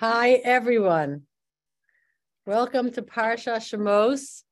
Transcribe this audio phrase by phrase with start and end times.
[0.00, 1.22] Hi, everyone.
[2.44, 4.42] Welcome to Parsha Shemos.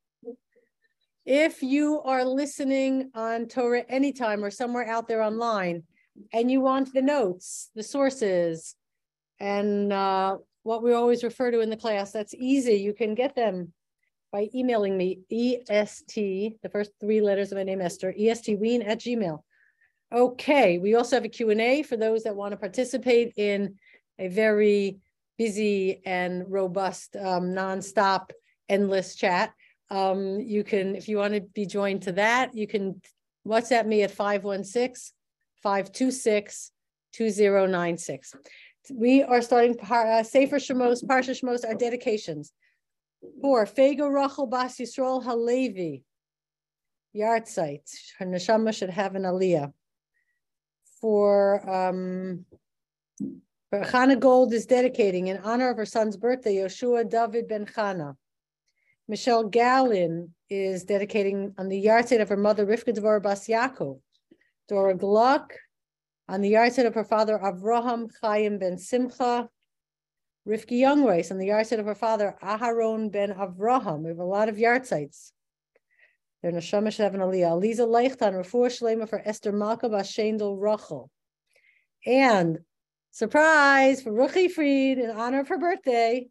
[1.26, 5.83] If you are listening on Torah anytime or somewhere out there online,
[6.33, 8.74] and you want the notes, the sources,
[9.38, 12.76] and uh, what we always refer to in the class, that's easy.
[12.76, 13.74] You can get them
[14.33, 19.41] by emailing me, EST, the first three letters of my name, Esther, estween at gmail.
[20.11, 23.74] Okay, we also have a Q&A for those that want to participate in
[24.19, 25.01] a very
[25.38, 28.30] busy and robust, um, nonstop,
[28.69, 29.52] endless chat.
[29.91, 33.01] Um, you can, if you want to be joined to that, you can
[33.47, 35.15] WhatsApp me at 516
[35.62, 36.73] 526
[37.12, 38.34] 2096.
[38.93, 42.52] We are starting uh, Sefer Shemos, Parsha Shemos, our dedications.
[43.41, 46.02] For Fego Rachel Bas Yisrael Halevi,
[47.16, 47.91] Yahrzeit.
[48.19, 49.73] Her neshama should have an aliyah
[51.01, 52.45] for um,
[53.83, 58.16] Chana Gold is dedicating in honor of her son's birthday, Yoshua David Ben Chana.
[59.09, 64.01] Michelle Gallin is dedicating on the yard yahrzeit of her mother, Rivka Dvorah Bas Yaakov.
[64.69, 65.55] Dora Gluck
[66.29, 69.48] on the yard yahrzeit of her father, Avraham Chaim Ben Simcha.
[70.47, 74.03] Rivki Youngreis on the yard yahrzeit of her father, Aharon Ben Avraham.
[74.03, 75.33] We have a lot of yahrzeits.
[76.43, 77.59] They're Neshama Shev and Aliyah.
[77.59, 81.11] Aliza Leichtan, Rafur Shlema for Esther Malka Bashendel Rachel.
[82.07, 82.59] And
[83.15, 86.27] surprise for Ruchi Fried in honor of her birthday.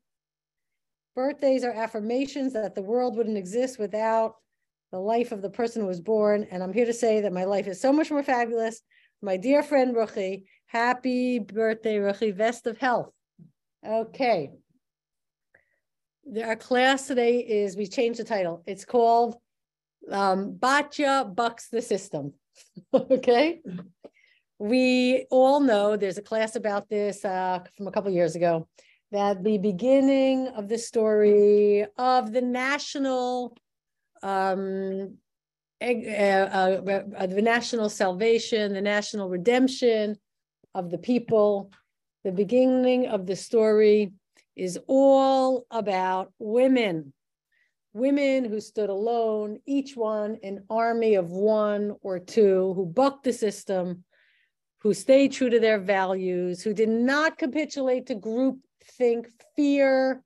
[1.15, 4.35] Birthdays are affirmations that the world wouldn't exist without
[4.91, 6.45] the life of the person who was born.
[6.51, 8.81] And I'm here to say that my life is so much more fabulous.
[9.21, 13.11] My dear friend Ruchi, happy birthday, Ruchi, best of health.
[13.87, 14.51] Okay.
[16.43, 18.61] Our class today is, we changed the title.
[18.67, 19.37] It's called
[20.11, 22.33] um, Batya bucks the system.
[22.93, 23.61] okay.
[24.63, 28.69] We all know there's a class about this uh, from a couple years ago
[29.11, 33.57] that the beginning of the story of the national
[34.21, 35.17] um,
[35.81, 40.15] uh, uh, uh, the national salvation, the national redemption
[40.73, 41.69] of the people.
[42.23, 44.13] The beginning of the story
[44.55, 47.11] is all about women
[47.91, 53.33] women who stood alone, each one an army of one or two who bucked the
[53.33, 54.05] system,
[54.83, 58.59] who stayed true to their values, who did not capitulate to group
[58.97, 60.21] think, fear,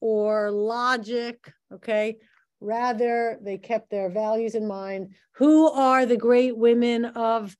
[0.00, 2.16] or logic, okay?
[2.60, 5.14] Rather, they kept their values in mind.
[5.36, 7.56] Who are the great women of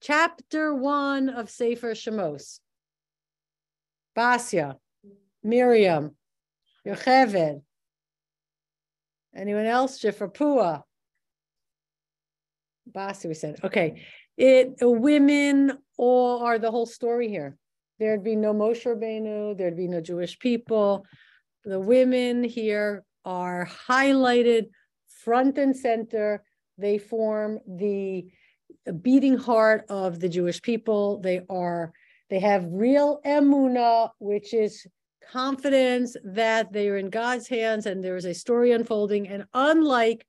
[0.00, 2.60] chapter one of Sefer Shemos?
[4.16, 4.76] Basia,
[5.42, 6.16] Miriam,
[6.86, 7.60] Yocheved,
[9.34, 9.98] Anyone else?
[9.98, 10.82] Pua.
[12.90, 13.58] Basi, we said.
[13.64, 14.02] Okay.
[14.36, 17.56] It women all are the whole story here.
[17.98, 21.06] There'd be no Moshe Rabbeinu, there'd be no Jewish people.
[21.64, 24.70] The women here are highlighted
[25.24, 26.42] front and center.
[26.78, 28.26] They form the
[29.00, 31.20] beating heart of the Jewish people.
[31.20, 31.92] They are,
[32.30, 34.86] they have real emuna, which is
[35.30, 39.28] confidence that they are in God's hands and there is a story unfolding.
[39.28, 40.26] And unlike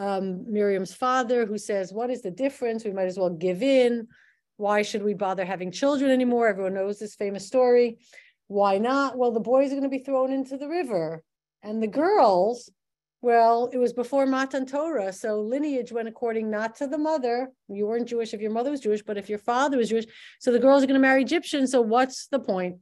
[0.00, 2.84] um, Miriam's father, who says, What is the difference?
[2.84, 4.08] We might as well give in.
[4.56, 6.48] Why should we bother having children anymore?
[6.48, 7.98] Everyone knows this famous story.
[8.46, 9.18] Why not?
[9.18, 11.22] Well, the boys are going to be thrown into the river.
[11.62, 12.70] And the girls,
[13.20, 15.12] well, it was before Matan Torah.
[15.12, 17.50] So lineage went according not to the mother.
[17.68, 20.06] You weren't Jewish if your mother was Jewish, but if your father was Jewish.
[20.40, 21.72] So the girls are going to marry Egyptians.
[21.72, 22.76] So what's the point?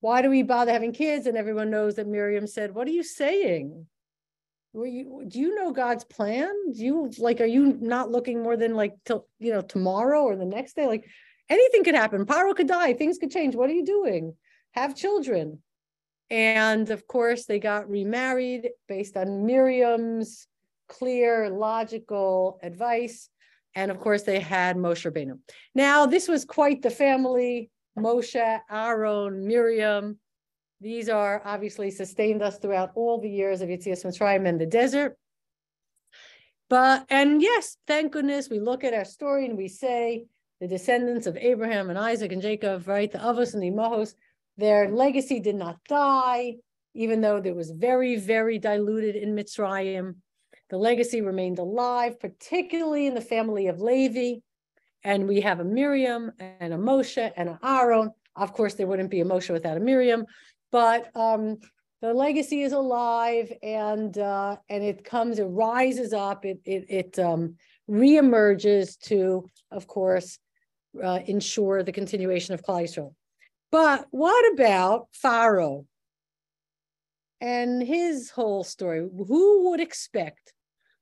[0.00, 1.26] why do we bother having kids?
[1.26, 3.86] And everyone knows that Miriam said, what are you saying?
[4.72, 6.52] You, do you know God's plan?
[6.72, 10.36] Do you like, are you not looking more than like till, you know, tomorrow or
[10.36, 10.86] the next day?
[10.86, 11.06] Like
[11.48, 12.24] anything could happen.
[12.24, 12.94] Paro could die.
[12.94, 13.56] Things could change.
[13.56, 14.36] What are you doing?
[14.72, 15.58] Have children.
[16.30, 20.46] And of course, they got remarried based on Miriam's
[20.88, 23.28] clear, logical advice.
[23.74, 25.38] And of course, they had Moshe Rabbeinu.
[25.74, 27.70] Now, this was quite the family.
[27.98, 30.18] Moshe, Aaron, Miriam.
[30.80, 35.18] These are obviously sustained us throughout all the years of Yitzias Mitzrayim and the desert.
[36.70, 40.24] But, and yes, thank goodness we look at our story and we say
[40.60, 43.10] the descendants of Abraham and Isaac and Jacob, right?
[43.10, 44.14] The Avos and the Imahos,
[44.56, 46.56] their legacy did not die,
[46.94, 50.14] even though there was very, very diluted in Mitzrayim.
[50.70, 54.40] The legacy remained alive, particularly in the family of Levi.
[55.02, 58.12] And we have a Miriam and a Moshe and an Aaron.
[58.36, 60.24] Of course, there wouldn't be a Moshe without a Miriam,
[60.70, 61.58] but um,
[62.02, 67.18] the legacy is alive and uh, and it comes, it rises up, it it, it
[67.18, 67.56] um,
[67.90, 70.38] reemerges to, of course,
[71.02, 73.14] uh, ensure the continuation of Klal.
[73.70, 75.86] But what about Pharaoh
[77.40, 79.00] and his whole story?
[79.00, 80.52] Who would expect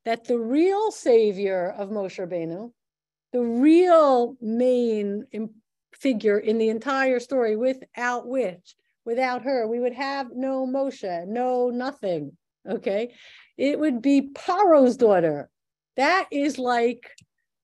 [0.05, 2.73] that the real savior of Moshe Rabbeinu,
[3.33, 5.27] the real main
[5.95, 8.75] figure in the entire story, without which,
[9.09, 12.37] without her, we would have no Moshe, no nothing.
[12.69, 13.15] Okay.
[13.57, 15.49] It would be Paro's daughter.
[15.97, 17.11] That is like,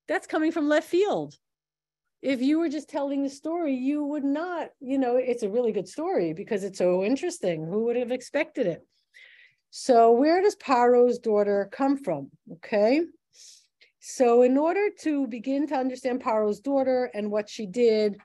[0.09, 1.35] that's coming from left field.
[2.23, 5.71] If you were just telling the story, you would not, you know, it's a really
[5.71, 7.67] good story because it's so interesting.
[7.67, 8.81] Who would have expected it?
[9.69, 12.31] So, where does Paro's daughter come from?
[12.55, 13.03] Okay.
[14.01, 18.17] So, in order to begin to understand Paro's daughter and what she did,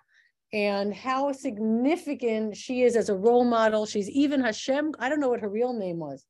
[0.51, 3.85] and how significant she is as a role model.
[3.85, 4.93] She's even Hashem.
[4.99, 6.25] I don't know what her real name was.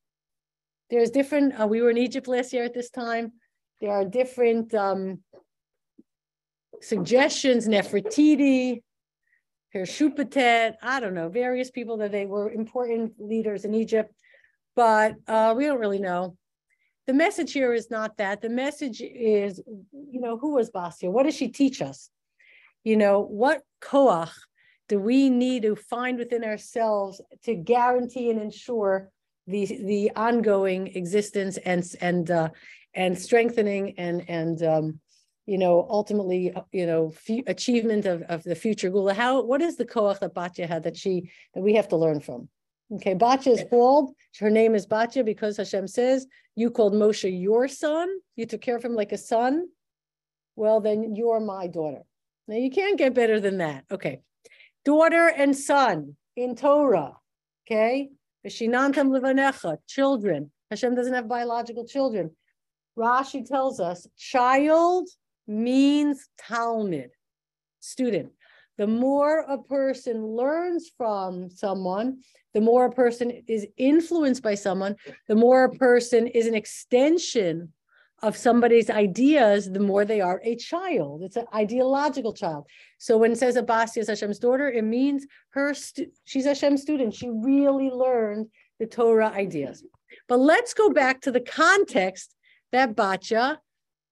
[0.90, 3.34] There's different, uh, we were in Egypt last year at this time.
[3.80, 5.20] There are different um,
[6.82, 8.82] suggestions, Nefertiti,
[9.76, 14.12] Shupatet, I don't know, various people that they were important leaders in Egypt,
[14.76, 16.36] but uh, we don't really know.
[17.06, 18.42] The message here is not that.
[18.42, 21.10] The message is, you know, who was Bastia?
[21.10, 22.10] What does she teach us?
[22.84, 24.32] You know, what koach
[24.88, 29.12] do we need to find within ourselves to guarantee and ensure
[29.48, 32.50] the the ongoing existence and and uh,
[32.94, 35.00] and strengthening and and um,
[35.46, 39.14] you know ultimately you know f- achievement of, of the future geula?
[39.14, 42.20] How what is the koach that Batya had that she that we have to learn
[42.20, 42.50] from?
[42.96, 47.68] Okay Batya is called her name is Batya because Hashem says you called Moshe your
[47.68, 48.10] son.
[48.36, 49.68] You took care of him like a son.
[50.56, 52.04] Well then you're my daughter
[52.50, 53.86] now you can't get better than that.
[53.92, 54.22] Okay.
[54.84, 57.14] Daughter and son in Torah.
[57.68, 58.10] Okay.
[58.46, 60.50] Vishinantam livanecha, children.
[60.72, 62.32] Hashem doesn't have biological children.
[62.98, 65.08] Rashi tells us child
[65.48, 67.12] means Talmud,
[67.82, 68.32] student.
[68.80, 72.22] The more a person learns from someone,
[72.56, 74.96] the more a person is influenced by someone,
[75.28, 77.74] the more a person is an extension
[78.22, 81.24] of somebody's ideas, the more they are a child.
[81.24, 82.68] It's an ideological child.
[82.98, 85.74] So when it says Abasi is Hashem's daughter, it means her
[86.26, 87.14] she's Hashem's student.
[87.14, 88.48] She really learned
[88.80, 89.84] the Torah ideas.
[90.28, 92.36] But let's go back to the context
[92.72, 93.58] that Batya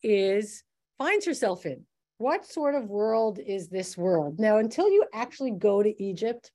[0.04, 0.63] is
[0.98, 1.86] finds herself in.
[2.18, 4.39] What sort of world is this world?
[4.39, 6.51] Now, until you actually go to Egypt,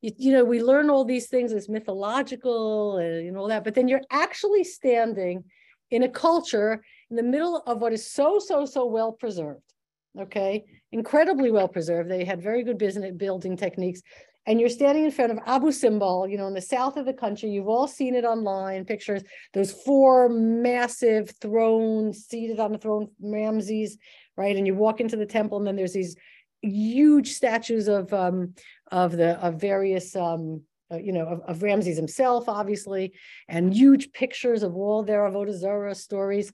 [0.00, 3.74] you, you know, we learn all these things as mythological and know all that, but
[3.74, 5.44] then you're actually standing
[5.90, 9.62] in a culture in the middle of what is so, so, so well preserved.
[10.18, 12.10] Okay, incredibly well preserved.
[12.10, 14.02] They had very good business building techniques.
[14.46, 17.12] And you're standing in front of Abu Simbel, you know, in the south of the
[17.12, 17.50] country.
[17.50, 23.98] You've all seen it online, pictures, those four massive thrones seated on the throne, Ramses,
[24.38, 24.56] right?
[24.56, 26.16] And you walk into the temple, and then there's these
[26.62, 28.54] huge statues of um,
[28.90, 33.12] of the of various um, uh, you know, of, of, Ramses himself, obviously,
[33.48, 36.50] and huge pictures of all their Avodah Zarah stories.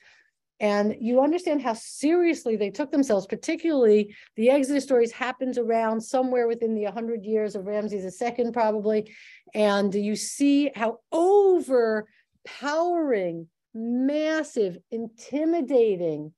[0.61, 6.47] And you understand how seriously they took themselves, particularly the Exodus stories happens around somewhere
[6.47, 9.13] within the 100 years of Ramses II, probably.
[9.53, 16.33] And you see how overpowering, massive, intimidating,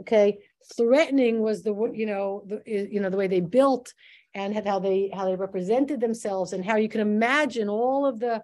[0.00, 0.38] okay,
[0.76, 3.94] threatening was the, you know, the, you know, the way they built
[4.34, 8.42] and how they how they represented themselves and how you can imagine all of the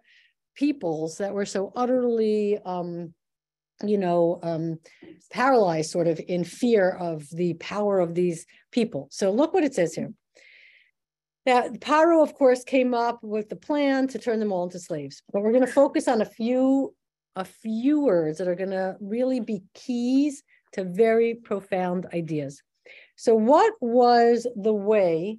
[0.55, 3.13] peoples that were so utterly um,
[3.85, 4.79] you know um,
[5.31, 9.75] paralyzed sort of in fear of the power of these people so look what it
[9.75, 10.13] says here
[11.47, 15.23] that Paro, of course, came up with the plan to turn them all into slaves.
[15.33, 16.95] But we're going to focus on a few
[17.37, 22.63] a few words that are going to really be keys to very profound ideas.
[23.17, 25.39] So, what was the way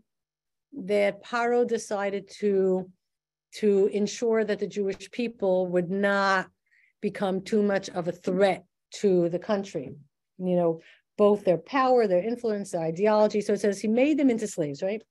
[0.73, 2.89] that Paro decided to
[3.55, 6.49] to ensure that the Jewish people would not
[7.01, 8.63] become too much of a threat
[8.95, 9.93] to the country.
[10.37, 10.81] You know,
[11.17, 13.41] both their power, their influence, their ideology.
[13.41, 15.03] So it says he made them into slaves, right?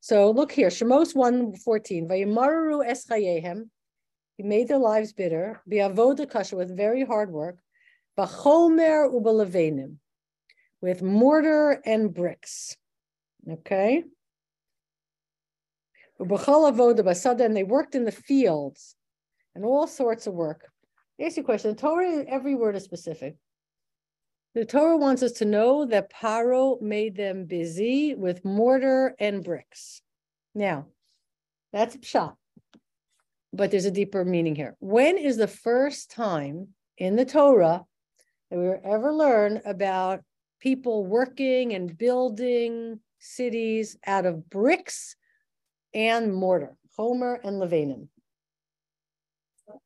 [0.00, 3.68] So look here, Shemos 114, Vayamaru eschayehem,
[4.38, 7.58] he made their lives bitter, with very hard work,
[8.18, 9.10] bachomer
[10.80, 12.76] with mortar and bricks.
[13.50, 14.04] Okay
[16.20, 18.94] and they worked in the fields
[19.54, 20.68] and all sorts of work.
[21.20, 21.70] I ask you a question.
[21.70, 23.36] The Torah, every word is specific.
[24.54, 30.02] The Torah wants us to know that Paro made them busy with mortar and bricks.
[30.54, 30.86] Now,
[31.72, 32.34] that's a pshat,
[33.52, 34.76] but there's a deeper meaning here.
[34.80, 37.84] When is the first time in the Torah
[38.50, 40.22] that we ever learn about
[40.60, 45.14] people working and building cities out of bricks
[45.94, 48.08] and mortar, Homer and Levanim.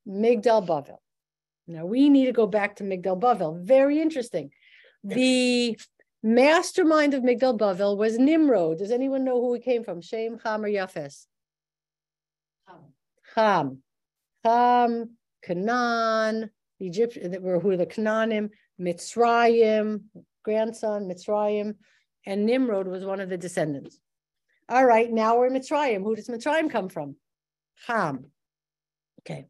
[0.07, 0.99] Migdal Bavel.
[1.67, 3.63] Now we need to go back to Migdal Bavel.
[3.63, 4.51] Very interesting.
[5.03, 5.79] The
[6.23, 8.79] mastermind of Migdal Bavel was Nimrod.
[8.79, 10.01] Does anyone know who he came from?
[10.01, 11.27] Shem, Ham, or Yafes?
[13.35, 13.83] Ham.
[14.45, 20.03] Ham, Canaan, Egypt, were who the Canaanim, Mitzrayim,
[20.43, 21.75] grandson, Mitzrayim,
[22.27, 23.99] and Nimrod was one of the descendants.
[24.69, 26.03] All right, now we're in Mitzrayim.
[26.03, 27.17] Who does Mitzrayim come from?
[27.87, 28.27] Ham.
[29.21, 29.47] Okay.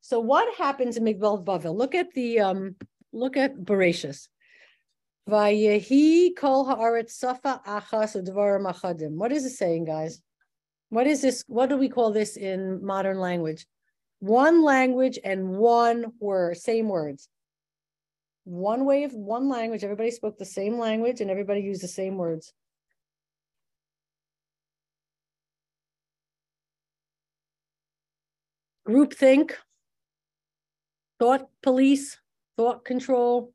[0.00, 1.76] So what happens in Migdal Bavel?
[1.76, 2.76] Look at the um,
[3.12, 4.28] look at Bereshis.
[5.28, 9.16] Vayehi kol haaretz safa achas udvarim achadim.
[9.16, 10.22] What is it saying, guys?
[10.88, 11.44] What is this?
[11.46, 13.66] What do we call this in modern language?
[14.20, 17.28] One language and one word, same words.
[18.44, 19.84] One way of one language.
[19.84, 22.54] Everybody spoke the same language and everybody used the same words.
[28.88, 29.52] Groupthink,
[31.18, 32.18] thought police,
[32.56, 33.52] thought control.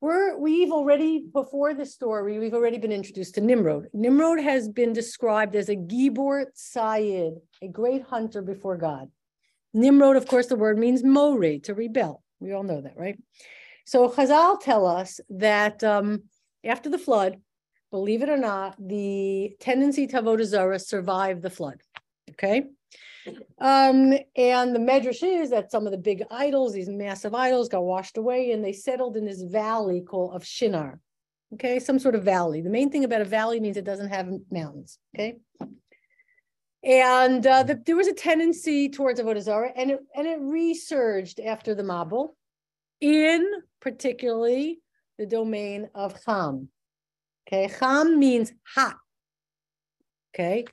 [0.00, 3.86] We're, we've already, before the story, we've already been introduced to Nimrod.
[3.94, 9.08] Nimrod has been described as a Gibor Tzayid, a great hunter before God.
[9.72, 12.22] Nimrod, of course, the word means more, to rebel.
[12.40, 13.18] We all know that, right?
[13.86, 16.24] So Chazal tell us that um,
[16.64, 17.36] after the flood,
[17.90, 21.80] believe it or not, the tendency to avodah zarah survived the flood.
[22.30, 22.64] Okay,
[23.58, 27.84] um, and the medrash is that some of the big idols, these massive idols, got
[27.84, 31.00] washed away and they settled in this valley called of Shinar.
[31.54, 32.62] Okay, some sort of valley.
[32.62, 34.98] The main thing about a valley means it doesn't have mountains.
[35.14, 35.36] Okay.
[36.82, 41.40] And uh, the, there was a tendency towards Avodah Zarah, and it and it resurged
[41.40, 42.30] after the Mabul,
[43.00, 43.48] in
[43.80, 44.80] particularly
[45.18, 46.68] the domain of Ham.
[47.46, 48.96] Okay, Ham means hot.
[50.34, 50.64] Okay,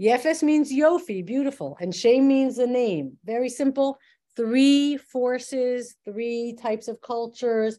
[0.00, 3.18] Yefes means Yofi, beautiful, and Shem means the name.
[3.24, 3.98] Very simple.
[4.36, 7.78] Three forces, three types of cultures.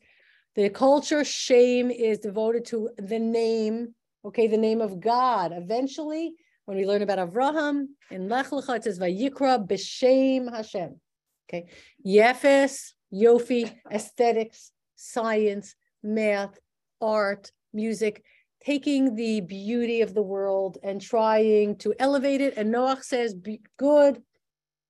[0.55, 3.95] The culture Shem is devoted to the name,
[4.25, 5.53] okay, the name of God.
[5.55, 6.33] Eventually,
[6.65, 10.99] when we learn about Avraham in Lech Lecha, it says Vayikra b'Shem Hashem.
[11.47, 11.67] Okay,
[12.05, 16.59] Yefes, Yofi, aesthetics, science, math,
[17.01, 18.23] art, music
[18.63, 22.55] taking the beauty of the world and trying to elevate it.
[22.57, 23.35] And Noach says,
[23.77, 24.21] good,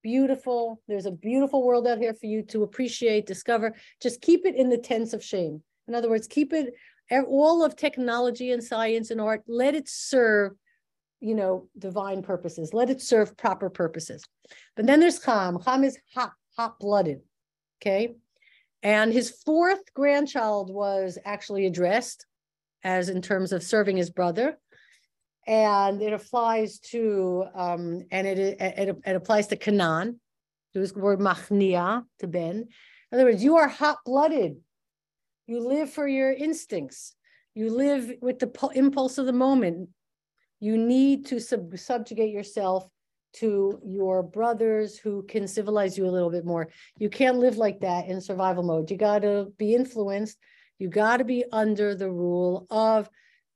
[0.01, 0.81] beautiful.
[0.87, 3.75] There's a beautiful world out here for you to appreciate, discover.
[4.01, 5.61] Just keep it in the tents of Shem.
[5.87, 6.73] In other words, keep it
[7.11, 10.53] all of technology and science and art, let it serve,
[11.19, 12.73] you know, divine purposes.
[12.73, 14.23] Let it serve proper purposes.
[14.75, 15.59] But then there's Ham.
[15.65, 17.21] Ham is hot, hot-blooded.
[17.81, 18.15] Okay.
[18.83, 22.25] And his fourth grandchild was actually addressed
[22.83, 24.57] as in terms of serving his brother.
[25.47, 30.19] And it applies to, um, and it, it, it applies to Canaan,
[30.73, 32.67] to his word machnia, to Ben.
[33.11, 34.57] In other words, you are hot blooded.
[35.47, 37.15] You live for your instincts.
[37.55, 39.89] You live with the impulse of the moment.
[40.59, 42.87] You need to sub- subjugate yourself
[43.31, 46.69] to your brothers who can civilize you a little bit more.
[46.97, 48.91] You can't live like that in survival mode.
[48.91, 50.37] You got to be influenced
[50.79, 53.09] you got to be under the rule of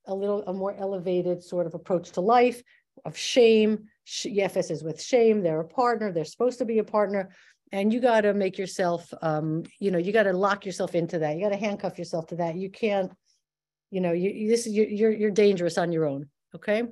[0.05, 2.61] a little, a more elevated sort of approach to life
[3.05, 3.85] of Shem.
[4.05, 5.41] Yefes is with Shem.
[5.41, 6.11] They're a partner.
[6.11, 7.29] They're supposed to be a partner.
[7.71, 11.17] And you got to make yourself, um, you know, you got to lock yourself into
[11.19, 11.35] that.
[11.35, 12.55] You got to handcuff yourself to that.
[12.55, 13.11] You can't,
[13.89, 16.29] you know, you, this is, you're, you're dangerous on your own.
[16.53, 16.83] Okay.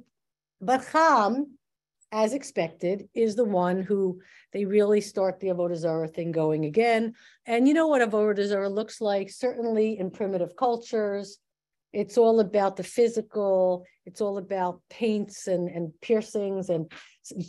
[0.60, 1.58] But Ham,
[2.12, 4.20] as expected, is the one who
[4.52, 7.14] they really start the Avodah Zarah thing going again.
[7.46, 11.38] And you know what Avodah Zarah looks like, certainly in primitive cultures.
[11.94, 16.92] It's all about the physical, it's all about paints and, and piercings and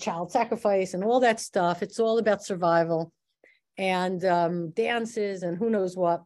[0.00, 1.83] child sacrifice and all that stuff.
[1.83, 3.12] It's all about survival
[3.78, 6.23] and um, dances and who knows what.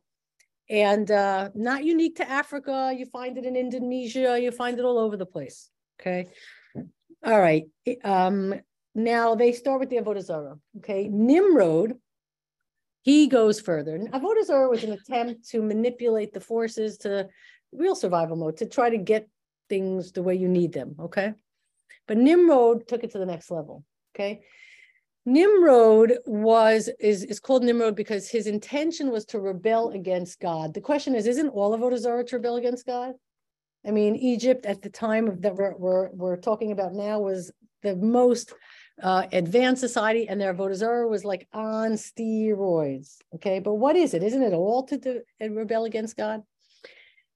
[0.68, 2.92] And uh, not unique to Africa.
[2.96, 5.70] You find it in Indonesia, you find it all over the place.
[6.00, 6.26] Okay.
[7.26, 7.66] All right.
[8.04, 8.54] Um,
[8.94, 10.58] now they start with the Avodah Zarah.
[10.78, 11.08] Okay.
[11.08, 11.94] Nimrod,
[13.02, 13.98] he goes further.
[13.98, 17.28] Avodah Zarah was an attempt to manipulate the forces to
[17.72, 19.28] real survival mode, to try to get
[19.68, 20.94] things the way you need them.
[21.00, 21.32] Okay.
[22.06, 23.84] But Nimrod took it to the next level.
[24.14, 24.42] Okay.
[25.28, 30.72] Nimrod was is is called Nimrod because his intention was to rebel against God.
[30.72, 33.14] The question is, isn't all of Zarah to rebel against God?
[33.86, 37.52] I mean, Egypt at the time that we're, we're, we're talking about now was
[37.82, 38.52] the most
[39.02, 43.18] uh, advanced society, and their Avodah Zarah was like on steroids.
[43.34, 44.22] Okay, but what is it?
[44.22, 46.42] Isn't it all to do, rebel against God?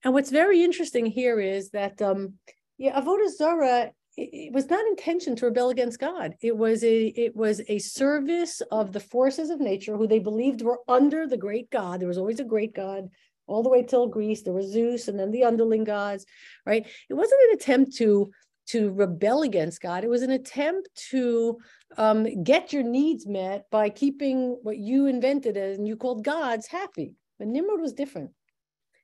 [0.03, 2.33] And what's very interesting here is that um,
[2.77, 6.35] yeah, Avodah it was not intention to rebel against God.
[6.41, 10.61] It was a it was a service of the forces of nature who they believed
[10.61, 12.01] were under the great God.
[12.01, 13.09] There was always a great God
[13.51, 14.41] all the way till Greece.
[14.41, 16.25] There was Zeus and then the underling gods,
[16.65, 16.85] right?
[17.09, 18.31] It wasn't an attempt to
[18.67, 20.03] to rebel against God.
[20.03, 21.57] It was an attempt to
[21.97, 27.15] um, get your needs met by keeping what you invented and you called gods happy.
[27.37, 28.31] But Nimrod was different.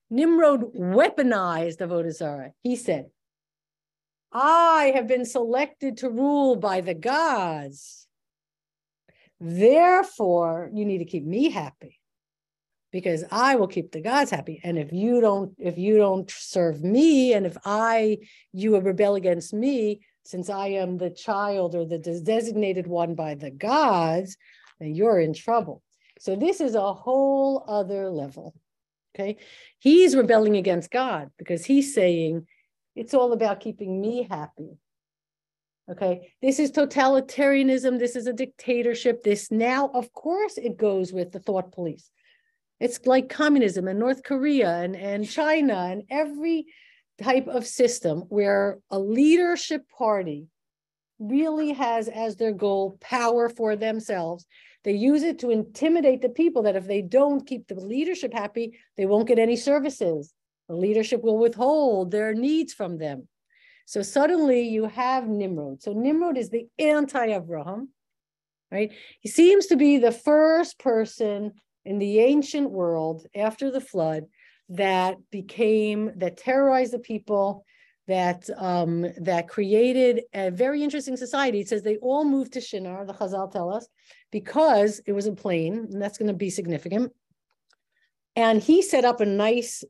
[0.10, 2.51] Nimrod weaponized Avodah Zarah.
[2.62, 3.08] He said,
[4.32, 8.08] I have been selected to rule by the gods.
[9.42, 11.97] Therefore, you need to keep me happy
[12.91, 14.60] because I will keep the gods happy.
[14.63, 18.20] And if you don't, if you don't serve me, and if I,
[18.53, 23.51] you rebel against me, since I am the child or the designated one by the
[23.51, 24.38] gods,
[24.79, 25.82] then you're in trouble.
[26.20, 28.53] So this is a whole other level.
[29.15, 29.38] Okay.
[29.79, 32.46] He's rebelling against God because he's saying,
[32.96, 34.77] it's all about keeping me happy.
[35.89, 37.98] Okay, this is totalitarianism.
[37.98, 39.24] This is a dictatorship.
[39.24, 42.12] This now, of course, it goes with the thought police.
[42.80, 46.66] It's like communism and North Korea and, and China and every
[47.22, 50.48] type of system where a leadership party
[51.20, 54.46] really has as their goal power for themselves.
[54.84, 58.78] They use it to intimidate the people that if they don't keep the leadership happy,
[58.96, 60.32] they won't get any services.
[60.70, 63.28] The leadership will withhold their needs from them.
[63.86, 65.82] So suddenly you have Nimrod.
[65.82, 67.90] So Nimrod is the anti-Abraham,
[68.72, 68.92] right?
[69.22, 71.54] He seems to be the first person
[71.88, 74.25] in the ancient world after the flood
[74.70, 77.63] that became, that terrorized the people,
[78.08, 81.60] that um, that created a very interesting society.
[81.62, 83.88] It says they all moved to Shinar, the Chazal tell us,
[84.32, 87.12] because it was a plain, and that's going to be significant.
[88.36, 89.84] And he set up a nice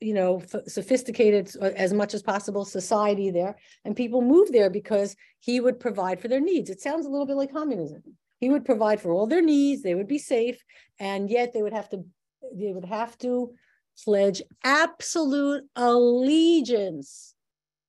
[0.00, 3.56] you know, sophisticated uh, as much as possible society there.
[3.84, 6.68] And people moved there because he would provide for their needs.
[6.68, 8.02] It sounds a little bit like communism.
[8.38, 10.62] He would provide for all their needs, they would be safe,
[10.98, 12.04] and yet they would have to,
[12.54, 13.54] they would have to
[14.04, 17.34] pledge absolute allegiance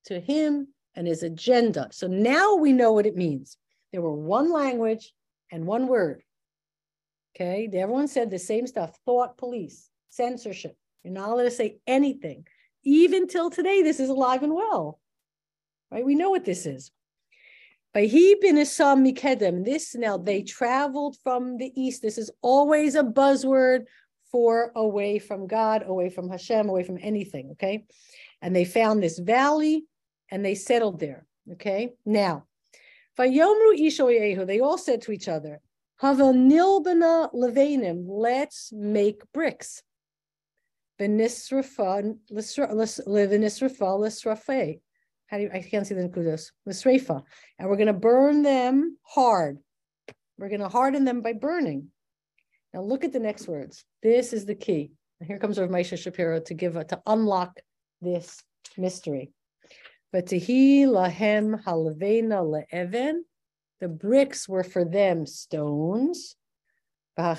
[0.06, 1.88] to him and his agenda.
[1.92, 3.56] So now we know what it means.
[3.92, 5.12] There were one language
[5.52, 6.22] and one word.
[7.36, 12.46] Okay, everyone said the same stuff thought police, censorship, you're not allowed to say anything.
[12.84, 14.98] Even till today, this is alive and well.
[15.90, 16.04] Right?
[16.04, 16.90] We know what this is.
[19.64, 20.46] This now they mm-hmm.
[20.46, 22.02] traveled from the east.
[22.02, 23.84] This is always a buzzword
[24.30, 27.50] for away from God, away from Hashem, away from anything.
[27.52, 27.84] Okay.
[28.42, 29.86] And they found this valley
[30.30, 31.26] and they settled there.
[31.52, 31.94] Okay.
[32.04, 32.44] Now,
[33.16, 35.60] they all said to each other,
[36.00, 39.82] Havel nilbana levanim, let's make bricks.
[43.98, 44.80] Lesrafe.
[45.28, 46.52] How do you, I can't see the kudos.
[46.66, 47.22] Lesrafa.
[47.58, 49.58] And we're going to burn them hard.
[50.38, 51.88] We're going to harden them by burning.
[52.72, 53.84] Now look at the next words.
[54.02, 54.92] This is the key.
[55.26, 57.60] here comes Rav Moshe Shapiro to give a, to unlock
[58.00, 58.42] this
[58.76, 59.32] mystery.
[60.12, 63.20] But to he lahem halavena le'even.
[63.80, 66.36] The bricks were for them stones.
[67.16, 67.36] And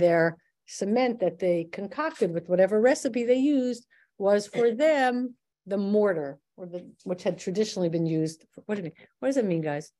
[0.00, 3.86] their cement that they concocted with whatever recipe they used
[4.18, 5.34] was for them
[5.70, 9.36] the mortar or the which had traditionally been used for, what do mean what does
[9.36, 9.92] it mean guys?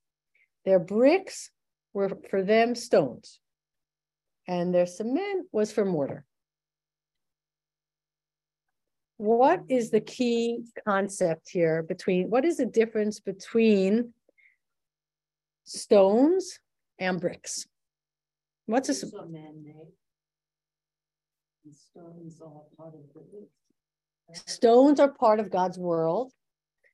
[0.65, 1.51] Their bricks
[1.95, 3.41] were for them stones
[4.47, 6.25] and their cement was for mortar.
[9.17, 14.13] What is the key concept here between what is the difference between
[15.65, 16.59] stones
[16.99, 17.67] and bricks?
[18.67, 19.93] What's a man-made
[21.73, 23.47] Stones are part of the
[24.33, 26.33] Stones are part of God's world.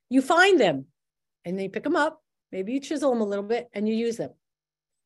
[0.09, 0.85] You find them
[1.45, 2.21] and you pick them up.
[2.51, 4.31] Maybe you chisel them a little bit and you use them.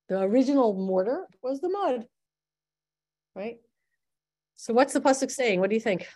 [0.09, 2.05] The original mortar was the mud,
[3.35, 3.57] right?
[4.57, 5.59] So what's the pasuk saying?
[5.59, 6.07] What do you think?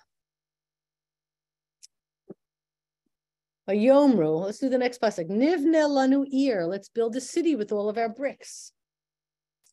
[3.68, 4.42] A yomru.
[4.42, 5.30] Let's do the next pasuk.
[5.30, 6.68] Nivne lanu ir.
[6.68, 8.72] Let's build a city with all of our bricks.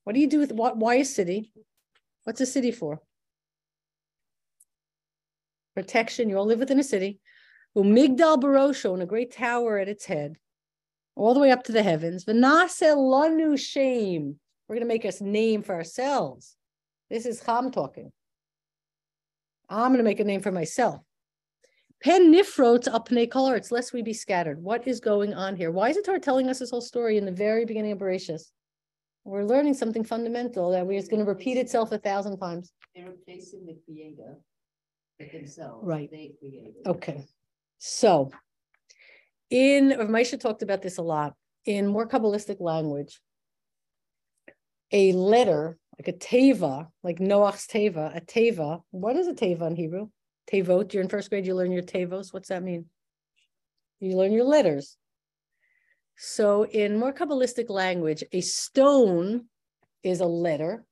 [0.04, 0.52] What do you do with?
[0.52, 1.52] Why a city?
[2.24, 3.00] What's a city for?
[5.74, 6.28] Protection.
[6.28, 7.18] You all live within a city.
[7.76, 10.36] Umigdal Barosho, and a great tower at its head,
[11.16, 12.24] all the way up to the heavens.
[12.24, 14.38] Vanase lanu shem.
[14.68, 16.56] We're going to make us name for ourselves.
[17.10, 18.12] This is Ham talking.
[19.68, 21.00] I'm going to make a name for myself.
[22.02, 24.62] Pen nifrot apne colorts, lest we be scattered.
[24.62, 25.70] What is going on here?
[25.70, 28.50] Why is it hard telling us this whole story in the very beginning of Bereshis?
[29.24, 32.72] We're learning something fundamental that we is going to repeat itself a thousand times.
[32.94, 34.38] They're replacing the creator
[35.30, 35.86] themselves.
[35.86, 36.10] Right.
[36.10, 36.86] They created.
[36.86, 37.26] Okay.
[37.78, 38.30] So
[39.52, 41.34] In Maisha talked about this a lot.
[41.66, 43.20] In more Kabbalistic language,
[44.90, 48.80] a letter, like a teva, like Noach's teva, a teva.
[48.92, 50.08] What is a teva in Hebrew?
[50.50, 50.92] Tevot.
[50.92, 52.32] You're in first grade, you learn your tevos.
[52.32, 52.86] What's that mean?
[54.00, 54.96] You learn your letters.
[56.16, 59.48] So in more Kabbalistic language, a stone
[60.02, 60.84] is a letter,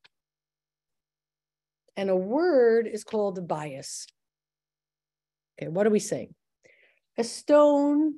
[1.97, 4.07] and a word is called a bias.
[5.61, 6.35] Okay, what are we saying?
[7.19, 8.15] A stone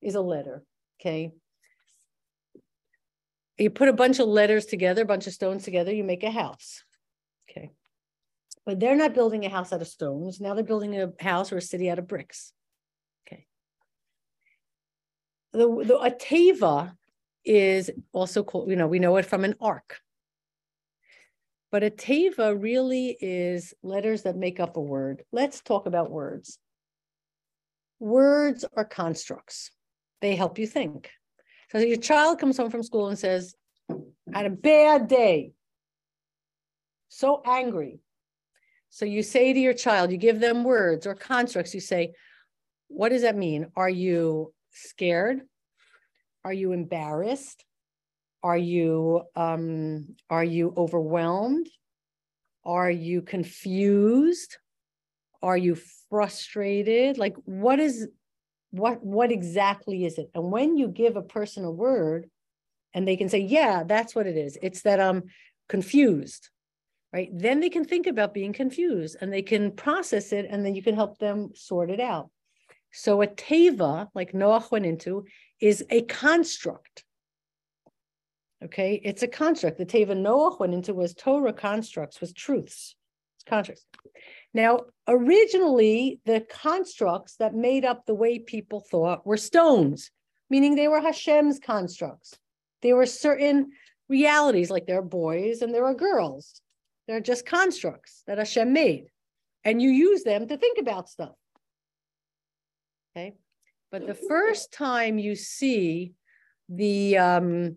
[0.00, 0.64] is a letter.
[1.00, 1.32] Okay.
[3.58, 6.30] You put a bunch of letters together, a bunch of stones together, you make a
[6.30, 6.82] house.
[7.48, 7.70] Okay.
[8.66, 10.40] But they're not building a house out of stones.
[10.40, 12.52] Now they're building a house or a city out of bricks.
[13.26, 13.46] Okay.
[15.52, 16.96] The, the a teva
[17.44, 20.00] is also called, you know, we know it from an ark.
[21.72, 25.22] But a teva really is letters that make up a word.
[25.32, 26.58] Let's talk about words.
[27.98, 29.70] Words are constructs.
[30.20, 31.10] They help you think.
[31.70, 33.54] So your child comes home from school and says,
[34.32, 35.52] had a bad day,
[37.08, 38.00] so angry.
[38.90, 41.72] So you say to your child, you give them words or constructs.
[41.72, 42.12] You say,
[42.88, 43.68] What does that mean?
[43.74, 45.40] Are you scared?
[46.44, 47.64] Are you embarrassed?
[48.42, 51.68] Are you um, are you overwhelmed?
[52.64, 54.58] Are you confused?
[55.42, 55.76] Are you
[56.08, 57.18] frustrated?
[57.18, 58.08] Like what is
[58.70, 60.30] what what exactly is it?
[60.34, 62.28] And when you give a person a word
[62.94, 64.58] and they can say, yeah, that's what it is.
[64.62, 65.24] It's that I'm
[65.68, 66.50] confused,
[67.12, 67.30] right?
[67.32, 70.82] Then they can think about being confused and they can process it and then you
[70.82, 72.30] can help them sort it out.
[72.92, 75.24] So a teva, like Noah went into,
[75.60, 77.04] is a construct.
[78.64, 79.78] Okay, it's a construct.
[79.78, 82.94] The teva Noah went into was Torah constructs, was truths.
[83.36, 83.84] It's constructs.
[84.54, 90.10] Now, originally, the constructs that made up the way people thought were stones,
[90.48, 92.38] meaning they were Hashem's constructs.
[92.82, 93.70] There were certain
[94.08, 96.60] realities, like there are boys and there are girls.
[97.08, 99.06] They're just constructs that Hashem made,
[99.64, 101.34] and you use them to think about stuff.
[103.16, 103.34] Okay,
[103.90, 106.12] but the first time you see
[106.68, 107.76] the um,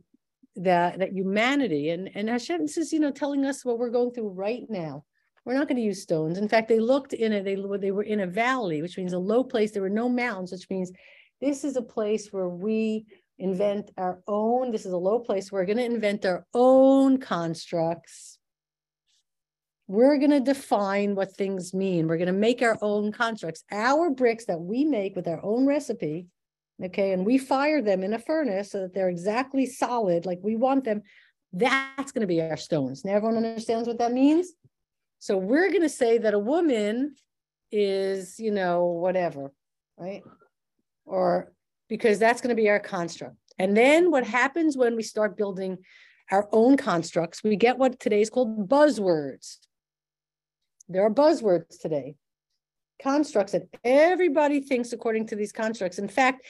[0.56, 4.30] that that humanity and and Hashem is you know telling us what we're going through
[4.30, 5.04] right now
[5.46, 6.39] we're not going to use stones.
[6.39, 9.20] In fact, they looked in it, they, they were in a valley, which means a
[9.20, 9.72] low place.
[9.72, 10.91] There were no mountains, which means
[11.39, 13.06] this is a place where we
[13.38, 15.52] invent our own, this is a low place.
[15.52, 18.39] We're going to invent our own constructs.
[19.88, 22.08] We're going to define what things mean.
[22.08, 23.63] We're going to make our own constructs.
[23.72, 26.26] Our bricks that we make with our own recipe,
[26.84, 30.56] okay, and we fire them in a furnace so that they're exactly solid like we
[30.56, 31.02] want them.
[31.54, 33.06] That's going to be our stones.
[33.06, 34.54] Now, everyone understands what that means?
[35.20, 37.16] So we're going to say that a woman
[37.72, 39.52] is, you know, whatever,
[39.98, 40.24] right?
[41.06, 41.54] Or
[41.88, 43.38] because that's going to be our construct.
[43.58, 45.78] And then what happens when we start building
[46.32, 49.58] our own constructs, we get what today is called buzzwords.
[50.90, 52.16] There are buzzwords today,
[53.02, 56.00] constructs that everybody thinks according to these constructs.
[56.00, 56.46] In fact,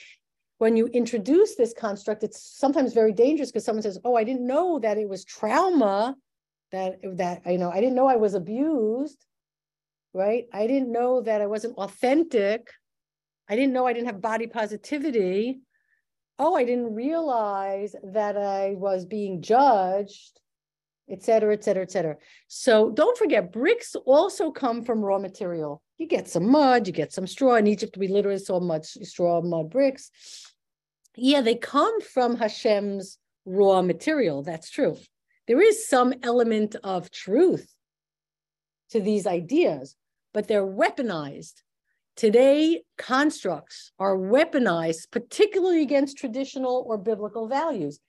[0.58, 4.48] when you introduce this construct, it's sometimes very dangerous because someone says, Oh, I didn't
[4.48, 6.16] know that it was trauma
[6.72, 9.26] that that you know i didn't know i was abused
[10.14, 10.46] right?
[10.54, 12.70] I didn't know that i wasn't authentic.
[13.50, 15.60] I didn't know i didn't have body positivity.
[16.40, 20.40] Oh i didn't realize that i was being judged
[21.10, 22.16] et cetera et cetera et cetera.
[22.48, 27.14] So don't forget bricks also come from raw material you get some mud you get
[27.14, 30.12] some straw in egypt we literally saw mud straw mud bricks
[31.16, 34.98] yeah they come from hashem's raw material that's true
[35.48, 37.76] there is some element of truth
[38.90, 39.96] to these ideas,
[40.34, 41.62] but they're weaponized.
[42.16, 48.00] Today, constructs are weaponized, particularly against traditional or biblical values.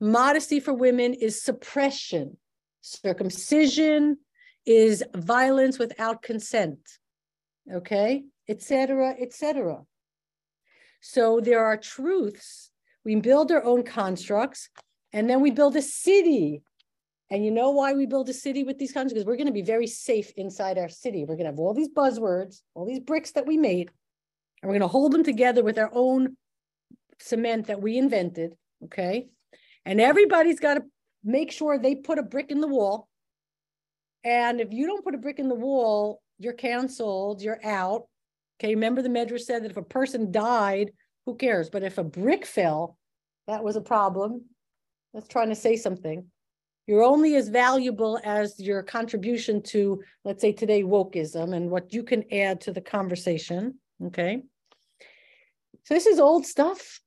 [0.00, 2.36] Modesty for women is suppression.
[2.80, 4.18] Circumcision
[4.66, 6.80] is violence without consent.
[7.70, 9.82] Okay, etc., etc.
[11.00, 12.70] So there are truths.
[13.04, 14.68] We build our own constructs,
[15.12, 16.62] and then we build a city
[17.32, 19.10] and you know why we build a city with these kinds?
[19.10, 21.20] Because we're going to be very safe inside our city.
[21.24, 23.90] We're going to have all these buzzwords, all these bricks that we made,
[24.60, 26.36] and we're going to hold them together with our own
[27.18, 28.52] cement that we invented.
[28.84, 29.28] Okay.
[29.86, 30.82] And everybody's got to
[31.24, 33.08] make sure they put a brick in the wall.
[34.22, 38.06] And if you don't put a brick in the wall, you're canceled, you're out.
[38.58, 38.74] Okay.
[38.74, 40.92] Remember the Medrash said that if a person died,
[41.26, 41.70] who cares?
[41.70, 42.96] But if a brick fell,
[43.46, 44.42] that was a problem.
[45.14, 46.26] That's trying to say something.
[46.86, 52.02] You're only as valuable as your contribution to, let's say today, wokeism and what you
[52.02, 53.78] can add to the conversation.
[54.06, 54.42] Okay.
[55.84, 57.00] So this is old stuff.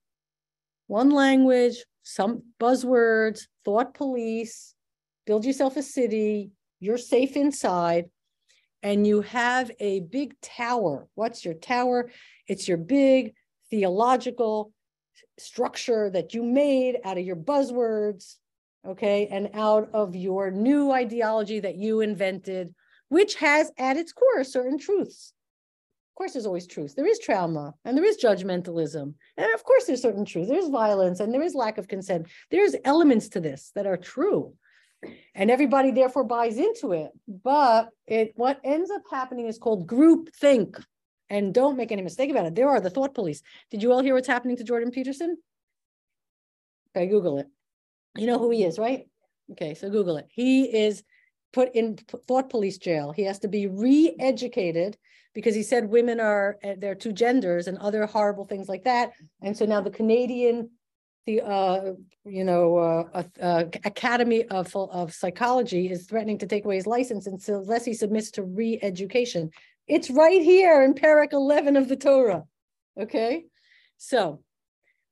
[0.87, 4.75] One language, some buzzwords, thought police,
[5.25, 8.05] build yourself a city, you're safe inside,
[8.85, 11.07] and you have a big tower.
[11.15, 12.11] What's your tower?
[12.47, 13.33] It's your big
[13.71, 14.73] theological
[15.39, 18.35] structure that you made out of your buzzwords,
[18.87, 22.75] okay, and out of your new ideology that you invented,
[23.09, 25.33] which has at its core certain truths.
[26.11, 26.93] Of course, there's always truth.
[26.95, 29.15] There is trauma and there is judgmentalism.
[29.35, 30.47] And of course, there's certain truth.
[30.47, 32.27] There's violence and there is lack of consent.
[32.51, 34.53] There's elements to this that are true.
[35.33, 37.11] And everybody therefore buys into it.
[37.27, 40.77] But it what ends up happening is called group think.
[41.29, 42.55] And don't make any mistake about it.
[42.55, 43.41] There are the thought police.
[43.71, 45.37] Did you all hear what's happening to Jordan Peterson?
[46.95, 47.47] Okay, Google it.
[48.15, 49.07] You know who he is, right?
[49.51, 50.27] Okay, so Google it.
[50.29, 51.03] He is
[51.51, 53.11] put in thought police jail.
[53.11, 54.97] He has to be re-educated
[55.33, 58.83] because he said women are eh, there are two genders and other horrible things like
[58.83, 59.11] that.
[59.41, 60.69] And so now the Canadian,
[61.25, 66.75] the uh, you know uh, uh, Academy of of Psychology is threatening to take away
[66.75, 69.49] his license unless he submits to re-education.
[69.87, 72.43] It's right here in Perek 11 of the Torah.
[72.99, 73.45] Okay.
[73.97, 74.41] So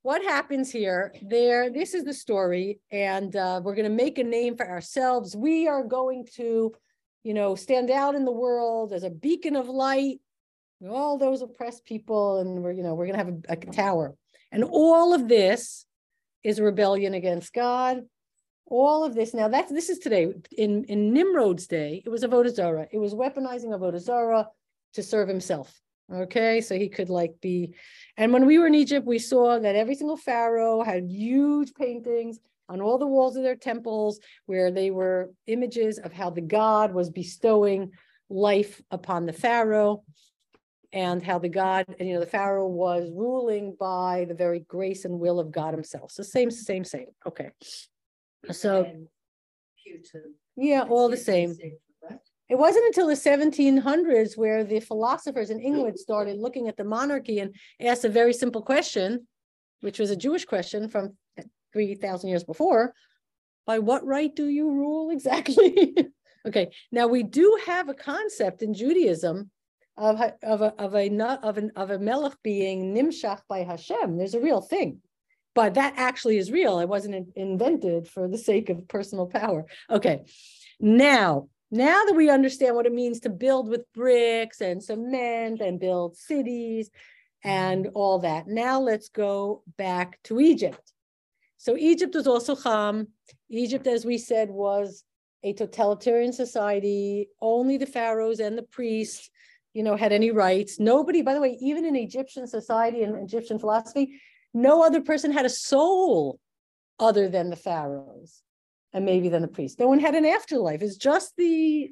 [0.01, 1.13] what happens here?
[1.21, 5.35] There, this is the story, and uh, we're going to make a name for ourselves.
[5.35, 6.73] We are going to,
[7.23, 10.19] you know, stand out in the world as a beacon of light.
[10.89, 14.13] All those oppressed people, and we're, you know, we're going to have a, a tower.
[14.51, 15.85] And all of this
[16.43, 18.01] is rebellion against God.
[18.65, 22.01] All of this now that's this is today in in Nimrod's day.
[22.05, 22.87] It was Avodah Zarah.
[22.91, 24.47] It was weaponizing Avodah Zarah
[24.93, 25.79] to serve himself.
[26.13, 27.75] Okay, so he could like be,
[28.17, 32.39] and when we were in Egypt, we saw that every single pharaoh had huge paintings
[32.69, 36.93] on all the walls of their temples where they were images of how the god
[36.93, 37.91] was bestowing
[38.29, 40.03] life upon the pharaoh
[40.93, 45.05] and how the god and you know the pharaoh was ruling by the very grace
[45.05, 46.11] and will of god himself.
[46.11, 47.07] So same same same.
[47.27, 47.49] Okay.
[48.51, 48.85] So
[50.55, 51.57] yeah all the same.
[52.47, 57.39] it wasn't until the 1700s where the philosophers in England started looking at the monarchy
[57.39, 59.27] and asked a very simple question,
[59.81, 61.17] which was a Jewish question from
[61.73, 62.93] 3,000 years before.
[63.65, 65.95] By what right do you rule exactly?
[66.45, 69.49] okay, now we do have a concept in Judaism
[69.97, 74.17] of, of, a, of, a, of, an, of a melech being nimshach by Hashem.
[74.17, 75.01] There's a real thing
[75.55, 76.79] but that actually is real.
[76.79, 79.65] It wasn't invented for the sake of personal power.
[79.89, 80.25] Okay,
[80.79, 85.79] now now that we understand what it means to build with bricks and cement and
[85.79, 86.91] build cities
[87.43, 90.93] and all that, now let's go back to Egypt.
[91.57, 93.07] So Egypt was also Ham.
[93.49, 95.03] Egypt, as we said, was
[95.43, 97.29] a totalitarian society.
[97.41, 99.31] Only the pharaohs and the priests,
[99.73, 100.79] you know, had any rights.
[100.79, 104.19] Nobody, by the way, even in Egyptian society and Egyptian philosophy,
[104.53, 106.39] no other person had a soul
[106.99, 108.43] other than the pharaohs
[108.93, 109.79] and maybe then the priest.
[109.79, 110.81] No one had an afterlife.
[110.81, 111.91] It's just the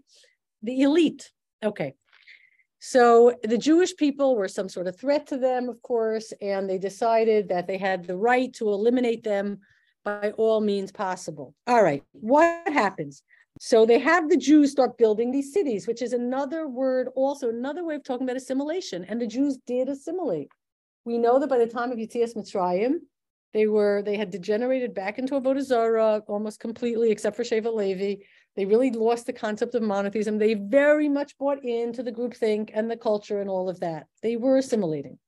[0.62, 1.32] the elite.
[1.64, 1.96] Okay.
[2.80, 6.80] So the Jewish people were some sort of threat to them, of course, and they
[6.80, 9.60] decided that they had the right to eliminate them
[10.04, 11.54] by all means possible.
[11.68, 13.22] All right, what happens?
[13.64, 17.86] So they have the Jews start building these cities, which is another word, also another
[17.86, 19.06] way of talking about assimilation.
[19.06, 20.50] And the Jews did assimilate.
[21.06, 22.94] We know that by the time of Yetzias Mitzrayim,
[23.54, 28.24] they were they had degenerated back into a Zarah almost completely, except for Shevet Levi.
[28.56, 30.40] They really lost the concept of monotheism.
[30.40, 34.08] They very much bought into the groupthink and the culture and all of that.
[34.24, 35.20] They were assimilating.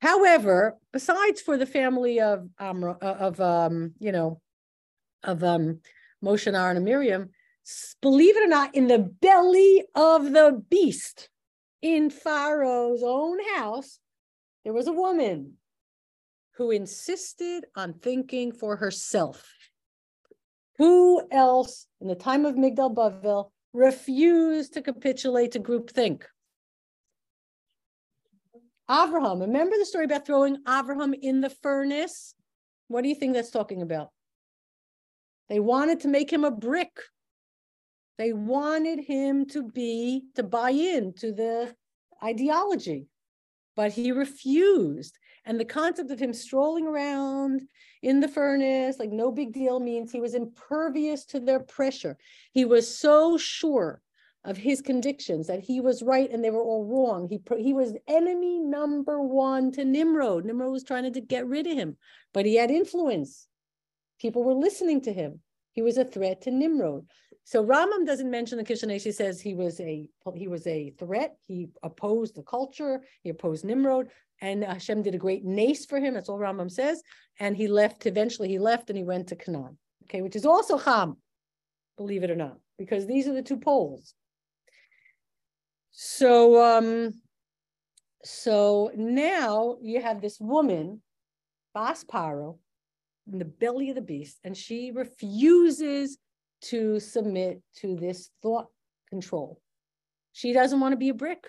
[0.00, 4.40] However, besides for the family of Amram, uh, of um, you know,
[5.22, 5.80] of um,
[6.24, 7.28] Moshe and Aaron and Miriam,
[8.00, 11.28] believe it or not, in the belly of the beast,
[11.80, 13.98] in Pharaoh's own house,
[14.64, 15.54] there was a woman
[16.56, 19.52] who insisted on thinking for herself.
[20.78, 26.22] Who else in the time of Migdal Bavel refused to capitulate to groupthink?
[28.90, 29.40] Abraham.
[29.40, 32.34] Remember the story about throwing Abraham in the furnace?
[32.88, 34.10] What do you think that's talking about?
[35.48, 37.00] They wanted to make him a brick.
[38.18, 41.74] They wanted him to be, to buy in to the
[42.22, 43.08] ideology,
[43.74, 45.18] but he refused.
[45.44, 47.62] And the concept of him strolling around
[48.02, 52.16] in the furnace, like no big deal, means he was impervious to their pressure.
[52.52, 54.02] He was so sure
[54.44, 57.28] of his convictions that he was right and they were all wrong.
[57.28, 60.44] He, he was enemy number one to Nimrod.
[60.44, 61.96] Nimrod was trying to get rid of him,
[62.32, 63.46] but he had influence.
[64.20, 65.40] People were listening to him.
[65.72, 67.06] He was a threat to Nimrod.
[67.44, 69.02] So Rambam doesn't mention the Kishanesh.
[69.02, 71.36] He says he was a he was a threat.
[71.46, 73.02] He opposed the culture.
[73.22, 74.08] He opposed Nimrod,
[74.40, 76.14] and Hashem did a great nace for him.
[76.14, 77.02] That's all Rambam says.
[77.40, 78.06] And he left.
[78.06, 79.76] Eventually, he left and he went to Canaan.
[80.04, 81.16] Okay, which is also Ham,
[81.96, 84.14] believe it or not, because these are the two poles.
[85.90, 87.12] So um,
[88.24, 91.02] so now you have this woman,
[91.74, 92.58] Bas Paro,
[93.30, 96.18] in the belly of the beast, and she refuses
[96.62, 98.66] to submit to this thought
[99.08, 99.60] control.
[100.32, 101.46] She doesn't want to be a brick.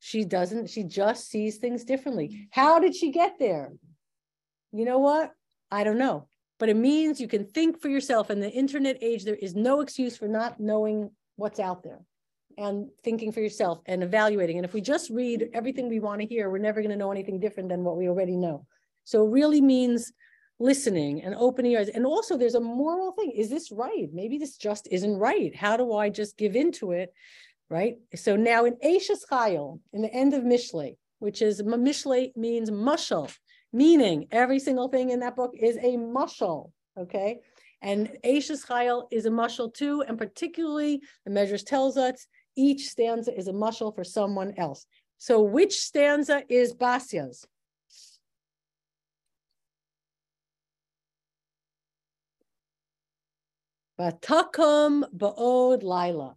[0.00, 2.48] She doesn't, she just sees things differently.
[2.50, 3.72] How did she get there?
[4.72, 5.32] You know what?
[5.70, 6.28] I don't know.
[6.58, 8.30] But it means you can think for yourself.
[8.30, 12.00] In the internet age, there is no excuse for not knowing what's out there
[12.58, 14.58] and thinking for yourself and evaluating.
[14.58, 17.12] And if we just read everything we want to hear, we're never going to know
[17.12, 18.66] anything different than what we already know.
[19.04, 20.12] So it really means
[20.60, 21.88] listening and opening eyes.
[21.88, 23.32] And also there's a moral thing.
[23.34, 24.08] Is this right?
[24.12, 25.56] Maybe this just isn't right.
[25.56, 27.12] How do I just give into it?
[27.68, 27.96] Right.
[28.14, 33.34] So now in Eishes Chayil, in the end of Mishle, which is Mishle means mushal,
[33.72, 36.70] meaning every single thing in that book is a mushal.
[36.98, 37.38] Okay.
[37.80, 40.04] And Eishes Chayil is a mushal too.
[40.06, 44.84] And particularly the measures tells us each stanza is a mushal for someone else.
[45.18, 47.46] So which stanza is Basya's?
[54.00, 56.34] Batakum ba'od Lila.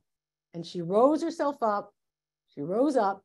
[0.54, 1.94] And she rose herself up.
[2.54, 3.24] She rose up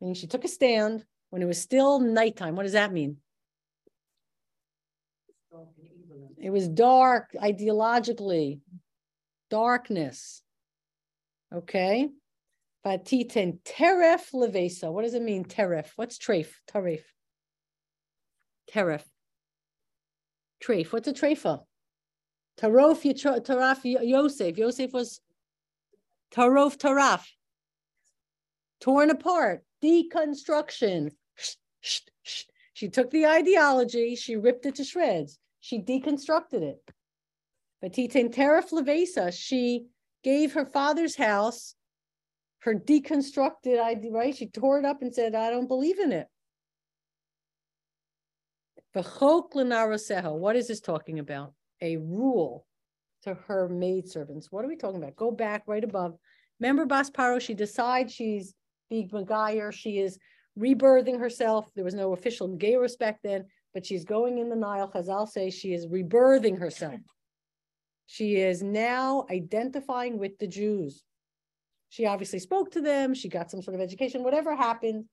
[0.00, 2.56] and she took a stand when it was still nighttime.
[2.56, 3.18] What does that mean?
[6.38, 8.60] It was dark ideologically,
[9.50, 10.42] darkness.
[11.54, 12.08] Okay.
[12.84, 14.92] Vatitin teref levesa.
[14.92, 15.88] What does it mean, teref?
[15.96, 16.48] What's treif?
[16.72, 17.02] Tarif.
[18.72, 19.02] Teref.
[20.64, 20.92] Treif.
[20.92, 21.62] What's a treifa?
[22.58, 23.02] Tarof
[23.44, 24.56] Taraf Yosef.
[24.56, 25.20] Yosef was
[26.34, 27.24] Tarof Taraf.
[28.80, 29.62] Torn apart.
[29.82, 31.12] Deconstruction.
[32.72, 35.38] She took the ideology, she ripped it to shreds.
[35.60, 36.82] She deconstructed it.
[37.80, 39.86] But Titain Teref Levesa, she
[40.22, 41.74] gave her father's house
[42.60, 44.34] her deconstructed idea, right?
[44.36, 46.26] She tore it up and said, I don't believe in it.
[48.92, 51.52] What is this talking about?
[51.80, 52.66] A rule
[53.22, 54.50] to her maidservants.
[54.50, 55.16] What are we talking about?
[55.16, 56.16] Go back right above.
[56.60, 58.54] Remember Bas Paro, she decides she's
[58.88, 60.18] being Megayer, she is
[60.58, 61.70] rebirthing herself.
[61.74, 64.90] There was no official gay respect then, but she's going in the Nile.
[64.90, 67.00] Chazal say she is rebirthing herself.
[68.06, 71.02] She is now identifying with the Jews.
[71.88, 75.04] She obviously spoke to them, she got some sort of education, whatever happened,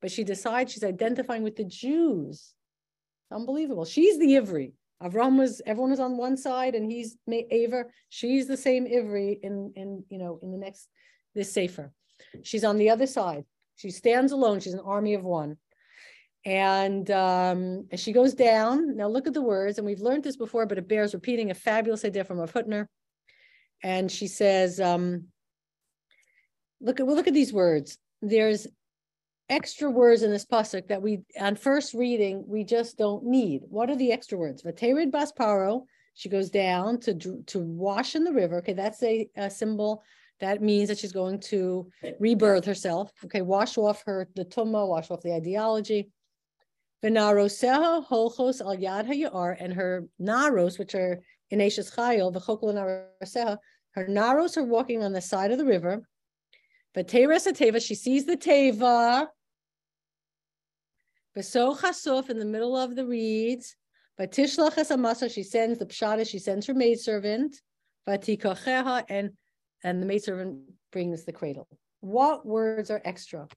[0.00, 2.54] but she decides she's identifying with the Jews.
[3.30, 3.84] Unbelievable.
[3.84, 4.72] She's the Ivri.
[5.02, 7.92] Avram was everyone was on one side and he's Aver.
[8.08, 10.88] She's the same Ivri in in you know in the next
[11.34, 11.92] this safer.
[12.42, 13.44] She's on the other side.
[13.76, 14.60] She stands alone.
[14.60, 15.56] She's an army of one.
[16.44, 18.96] And um, she goes down.
[18.96, 21.50] Now look at the words, and we've learned this before, but it bears repeating.
[21.50, 22.86] A fabulous idea from Rav Hutner.
[23.82, 25.26] And she says, um,
[26.80, 27.98] look at well, look at these words.
[28.20, 28.66] There's
[29.48, 33.62] extra words in this pasuk that we on first reading we just don't need.
[33.68, 34.62] What are the extra words?
[34.62, 35.84] Vaterid basparo.
[36.14, 37.14] She goes down to
[37.46, 38.58] to wash in the river.
[38.58, 40.02] Okay, that's a, a symbol
[40.40, 43.12] that means that she's going to rebirth herself.
[43.24, 46.10] Okay, wash off her the tumma, wash off the ideology.
[47.02, 53.56] V'naroseha holchos al yad hayar, and her naros, which are in Eishes Chayil, v'chokol naroseha,
[53.92, 56.02] her naros are walking on the side of the river.
[56.94, 59.28] But Teres Teva, she sees the Teva.
[61.36, 63.76] Beso Chasuf in the middle of the reeds.
[64.18, 67.60] But Tishlach Amasa, she sends the Pshada, she sends her maidservant.
[68.06, 69.30] Vatikocheha, and
[69.84, 70.60] and the maidservant
[70.92, 71.66] brings the cradle.
[72.00, 73.48] What words are extra?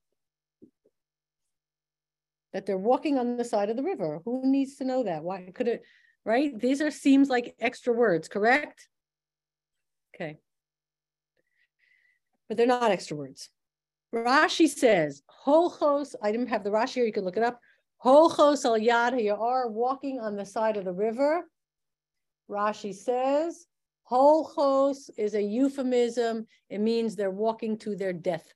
[2.53, 4.21] That they're walking on the side of the river.
[4.23, 5.23] Who needs to know that?
[5.23, 5.83] Why could it,
[6.23, 6.57] right?
[6.57, 8.87] These are seems like extra words, correct?
[10.15, 10.37] Okay
[12.47, 13.49] but they're not extra words.
[14.13, 17.59] Rashi says, Holchos, I didn't have the Rashi here, you can look it up.
[18.03, 21.43] Holchos al yad are walking on the side of the river.
[22.49, 23.67] Rashi says,
[24.09, 26.45] Holchos is a euphemism.
[26.69, 28.53] It means they're walking to their death.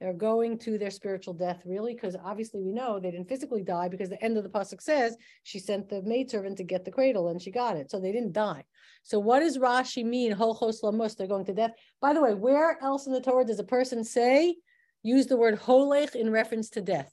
[0.00, 3.88] They're going to their spiritual death, really, because obviously we know they didn't physically die
[3.88, 7.28] because the end of the pasuk says she sent the maidservant to get the cradle
[7.28, 7.90] and she got it.
[7.90, 8.64] So they didn't die.
[9.02, 10.32] So what does Rashi mean?
[10.32, 11.72] Holchos lamus, they're going to death.
[12.00, 14.54] By the way, where else in the Torah does a person say,
[15.02, 17.12] use the word holech in reference to death?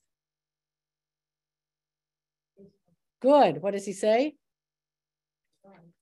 [3.20, 3.64] Good.
[3.64, 4.36] What does he say?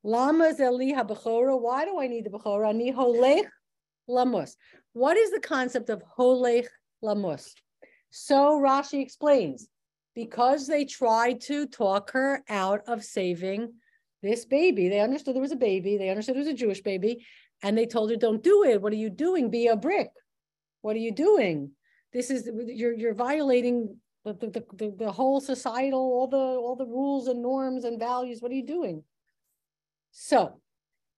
[0.03, 1.57] Lama zeli habechora.
[1.57, 2.69] Why do I need the bechora?
[2.69, 3.45] Ani holech
[4.09, 4.55] lamus.
[4.93, 6.67] What is the concept of holech
[7.03, 7.53] lamus?
[8.09, 9.67] So Rashi explains,
[10.15, 13.73] because they tried to talk her out of saving
[14.21, 14.87] this baby.
[14.87, 15.97] They understood there was a baby.
[15.97, 17.25] They understood it was a Jewish baby.
[17.63, 18.81] And they told her, don't do it.
[18.81, 19.49] What are you doing?
[19.49, 20.09] Be a brick.
[20.81, 21.71] What are you doing?
[22.13, 26.85] This is, you're, you're violating the, the, the, the whole societal, all the, all the
[26.85, 28.41] rules and norms and values.
[28.41, 29.03] What are you doing?
[30.11, 30.61] So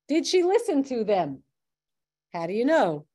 [0.07, 1.43] did she listen to them?
[2.32, 3.05] How do you know?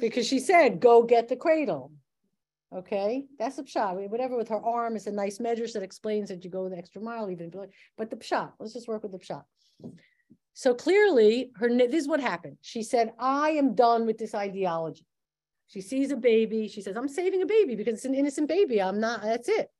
[0.00, 1.92] Because she said, go get the cradle.
[2.74, 4.08] Okay, that's the pshat.
[4.08, 7.02] Whatever with her arm is a nice measure that explains that you go the extra
[7.02, 7.52] mile, even.
[7.98, 9.44] But the pshat, let's just work with the pshat.
[10.54, 12.56] So clearly, her this is what happened.
[12.62, 15.06] She said, "I am done with this ideology."
[15.66, 16.68] She sees a baby.
[16.68, 18.80] She says, "I'm saving a baby because it's an innocent baby.
[18.80, 19.22] I'm not.
[19.22, 19.70] That's it.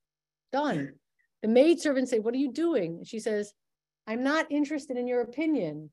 [0.52, 0.94] Done."
[1.42, 3.54] The maid servant say, "What are you doing?" She says,
[4.06, 5.90] "I'm not interested in your opinion.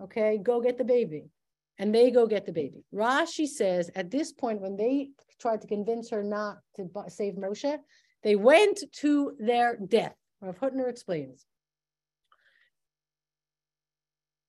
[0.00, 1.30] Okay, go get the baby."
[1.78, 2.84] And they go get the baby.
[2.94, 5.10] Rashi says at this point, when they
[5.40, 7.78] tried to convince her not to save Moshe,
[8.22, 10.14] they went to their death.
[10.40, 11.46] Rav Hutner explains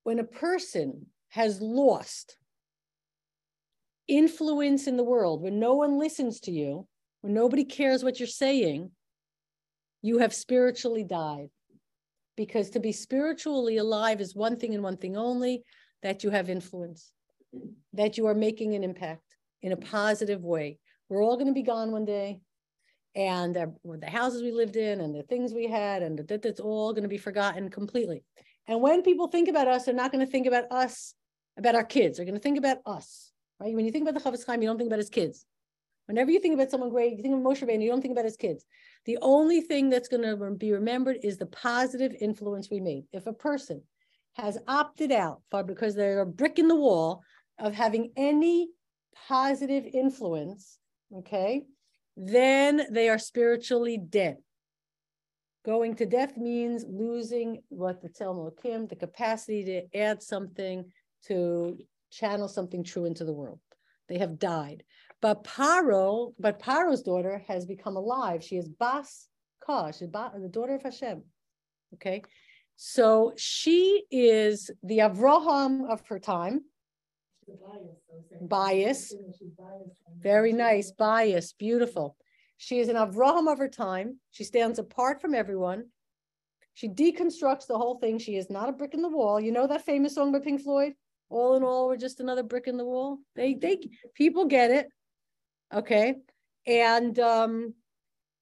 [0.03, 2.37] when a person has lost
[4.07, 6.87] influence in the world, when no one listens to you,
[7.21, 8.91] when nobody cares what you're saying,
[10.01, 11.47] you have spiritually died.
[12.35, 15.63] Because to be spiritually alive is one thing and one thing only
[16.03, 17.11] that you have influence,
[17.93, 20.77] that you are making an impact in a positive way.
[21.09, 22.41] We're all going to be gone one day.
[23.15, 26.93] And the houses we lived in and the things we had, and that that's all
[26.93, 28.23] going to be forgotten completely.
[28.67, 31.13] And when people think about us, they're not going to think about us,
[31.57, 32.17] about our kids.
[32.17, 33.75] They're going to think about us, right?
[33.75, 35.45] When you think about the Chofetz Chaim, you don't think about his kids.
[36.07, 38.25] Whenever you think about someone great, you think of Moshe Rabbeinu, you don't think about
[38.25, 38.65] his kids.
[39.05, 43.05] The only thing that's going to be remembered is the positive influence we made.
[43.13, 43.83] If a person
[44.33, 47.23] has opted out for because they're a brick in the wall
[47.59, 48.69] of having any
[49.27, 50.79] positive influence,
[51.15, 51.63] okay,
[52.17, 54.37] then they are spiritually dead.
[55.65, 60.85] Going to death means losing what the Tzelem Elokim, the capacity to add something,
[61.27, 61.77] to
[62.11, 63.59] channel something true into the world.
[64.09, 64.83] They have died.
[65.21, 68.43] But Paro, but Paro's daughter has become alive.
[68.43, 69.29] She is Bas
[69.65, 71.23] Ka, she's the daughter of Hashem.
[71.93, 72.23] Okay.
[72.75, 76.61] So she is the Avraham of her time.
[78.41, 79.15] Bias.
[80.21, 80.91] Very nice.
[80.91, 81.53] Bias.
[81.53, 82.17] Beautiful.
[82.57, 84.19] She is an Avraham of her time.
[84.31, 85.85] She stands apart from everyone.
[86.73, 88.17] She deconstructs the whole thing.
[88.17, 89.39] She is not a brick in the wall.
[89.39, 90.93] You know that famous song by Pink Floyd?
[91.29, 93.19] All in all, we're just another brick in the wall.
[93.35, 93.79] They they
[94.13, 94.87] people get it.
[95.73, 96.15] Okay.
[96.65, 97.73] And um,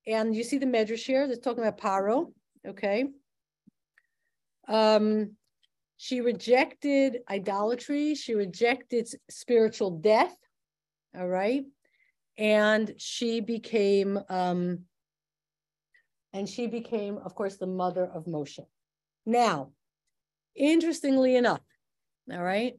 [0.07, 2.31] and you see the medrash here that's talking about Paro.
[2.67, 3.05] Okay.
[4.71, 5.35] Um,
[5.97, 10.35] she rejected idolatry, she rejected spiritual death.
[11.15, 11.65] All right
[12.37, 14.79] and she became um,
[16.33, 18.65] and she became, of course, the mother of Moshe.
[19.25, 19.71] Now,
[20.55, 21.61] interestingly enough,
[22.31, 22.73] all right,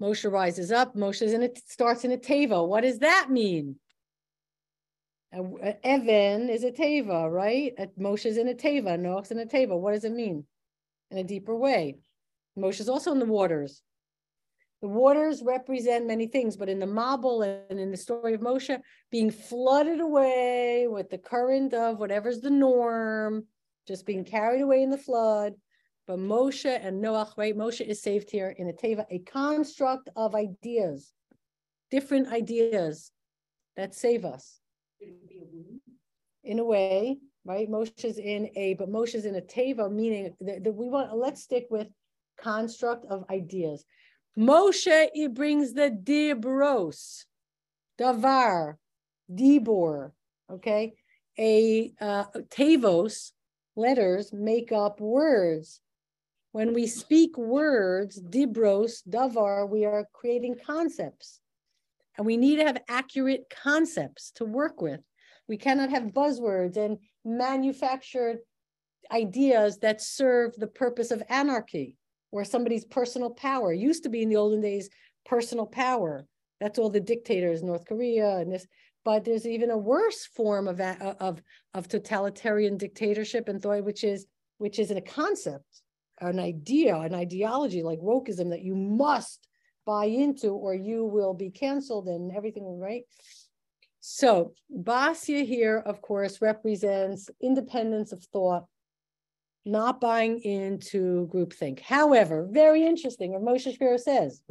[0.00, 0.94] Moshe rises up.
[0.94, 2.66] Moshe in it starts in a teva.
[2.66, 3.76] What does that mean?
[5.32, 7.74] Evan is a teva, right?
[7.98, 8.98] Moshe's in a teva.
[8.98, 9.78] Noach's in a teva.
[9.78, 10.44] What does it mean?
[11.10, 11.98] In a deeper way.
[12.58, 13.82] Moshe's also in the waters.
[14.80, 18.80] The waters represent many things, but in the Mabul and in the story of Moshe,
[19.10, 23.44] being flooded away with the current of whatever's the norm,
[23.86, 25.54] just being carried away in the flood.
[26.06, 27.56] But Moshe and Noach, right?
[27.56, 31.12] Moshe is saved here in a teva, a construct of ideas,
[31.90, 33.10] different ideas
[33.76, 34.60] that save us.
[35.00, 37.68] In a way, right?
[37.70, 41.88] Moshe's in a, but Moshe's in a teva, meaning that we want, let's stick with
[42.40, 43.84] construct of ideas.
[44.38, 47.24] Moshe, he brings the dibros,
[47.98, 48.76] davar,
[49.32, 50.12] dibor,
[50.50, 50.94] okay?
[51.38, 53.32] A uh, tevos,
[53.76, 55.80] letters, make up words.
[56.52, 61.40] When we speak words, dibros, davar, we are creating concepts.
[62.18, 65.00] And we need to have accurate concepts to work with.
[65.48, 68.38] We cannot have buzzwords and manufactured
[69.10, 71.96] ideas that serve the purpose of anarchy
[72.32, 73.72] or somebody's personal power.
[73.72, 74.90] It used to be in the olden days
[75.24, 76.26] personal power.
[76.60, 78.66] That's all the dictators, North Korea and this.
[79.04, 81.40] But there's even a worse form of of
[81.72, 84.26] of totalitarian dictatorship and thought, which is
[84.58, 85.82] which is a concept,
[86.20, 89.47] an idea, an ideology like wokeism that you must
[89.88, 93.04] buy into or you will be canceled and everything, right?
[94.00, 98.66] So Basia here, of course, represents independence of thought,
[99.64, 101.80] not buying into groupthink.
[101.80, 104.42] However, very interesting, what Moshe Shapiro says.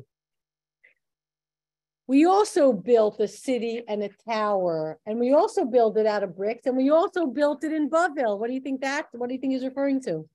[2.07, 6.35] We also built a city and a tower, and we also built it out of
[6.35, 8.39] bricks, and we also built it in Bavel.
[8.39, 9.07] What do you think that?
[9.11, 10.27] What do you think he's referring to?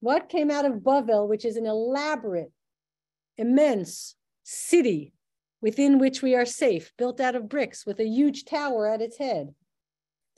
[0.00, 2.52] What came out of Bavel, which is an elaborate,
[3.38, 5.12] immense city
[5.60, 9.18] within which we are safe, built out of bricks with a huge tower at its
[9.18, 9.54] head?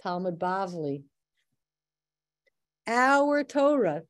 [0.02, 1.02] Talmud Bavli.
[2.86, 4.02] Our Torah,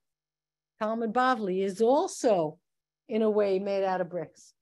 [0.79, 2.59] Talmud Bavli, is also
[3.09, 4.53] in a way made out of bricks,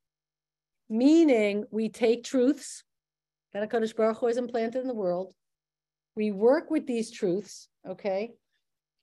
[0.88, 2.84] meaning we take truths
[3.52, 5.34] that HaKadosh Baruch Hu has implanted in the world.
[6.14, 8.32] We work with these truths, okay?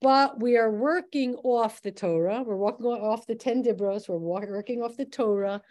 [0.02, 2.44] But we are working off the Torah.
[2.44, 4.08] We're working off the 10 Dibros.
[4.08, 5.62] We're working off the Torah.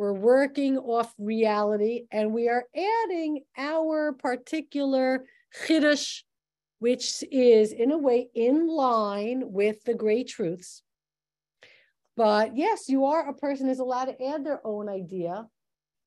[0.00, 2.06] We're working off reality.
[2.10, 6.22] And we are adding our particular chiddush
[6.78, 10.80] which is in a way in line with the great truths.
[12.16, 15.46] But yes, you are a person is allowed to add their own idea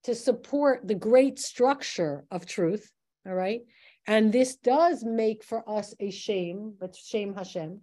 [0.05, 2.91] to support the great structure of truth.
[3.27, 3.61] All right.
[4.07, 7.81] And this does make for us a shem, but shem Hashem.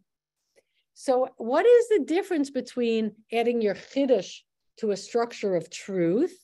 [0.94, 4.40] So, what is the difference between adding your chiddush
[4.78, 6.38] to a structure of truth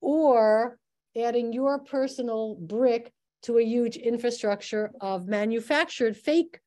[0.00, 0.78] or
[1.16, 3.12] adding your personal brick
[3.42, 6.60] to a huge infrastructure of manufactured fake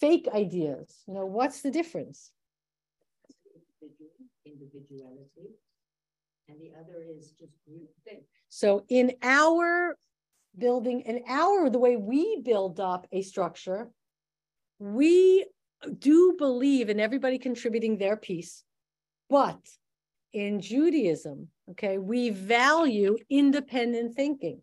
[0.00, 1.02] fake ideas.
[1.06, 2.30] You know, what's the difference?
[4.44, 5.56] Individuality,
[6.48, 8.22] and the other is just group thing.
[8.48, 9.96] So in our
[10.56, 13.88] building, in our the way we build up a structure,
[14.78, 15.46] we
[15.98, 18.62] do believe in everybody contributing their piece,
[19.28, 19.58] but
[20.36, 24.60] in Judaism, okay, we value independent thinking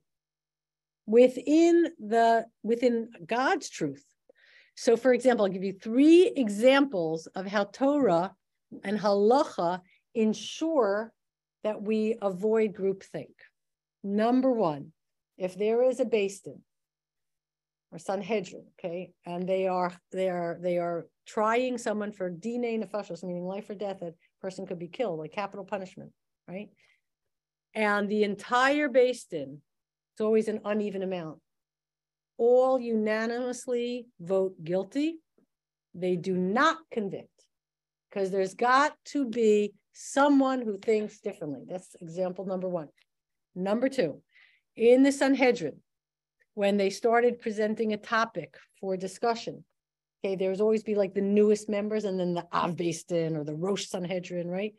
[1.07, 4.05] within the within God's truth.
[4.75, 8.35] So, for example, I'll give you three examples of how Torah
[8.83, 9.81] and halacha
[10.13, 11.11] ensure
[11.63, 13.33] that we avoid groupthink.
[14.03, 14.91] Number one,
[15.39, 16.61] if there is a Beis Din
[17.91, 23.23] or Sanhedrin, okay, and they are they are they are trying someone for dine nefashos,
[23.23, 24.03] meaning life or death,
[24.43, 26.11] person could be killed, like capital punishment,
[26.47, 26.69] right?
[27.73, 29.61] And the entire Beis Din
[30.13, 31.39] it's always an uneven amount.
[32.37, 35.17] All unanimously vote guilty.
[35.95, 37.29] They do not convict
[38.09, 41.61] because there's got to be someone who thinks differently.
[41.67, 42.89] That's example number one.
[43.55, 44.21] Number two,
[44.75, 45.77] in the Sanhedrin,
[46.53, 49.63] when they started presenting a topic for discussion,
[50.23, 53.55] okay, there's always be like the newest members and then the Av Beis or the
[53.55, 54.73] Rosh Sanhedrin, right?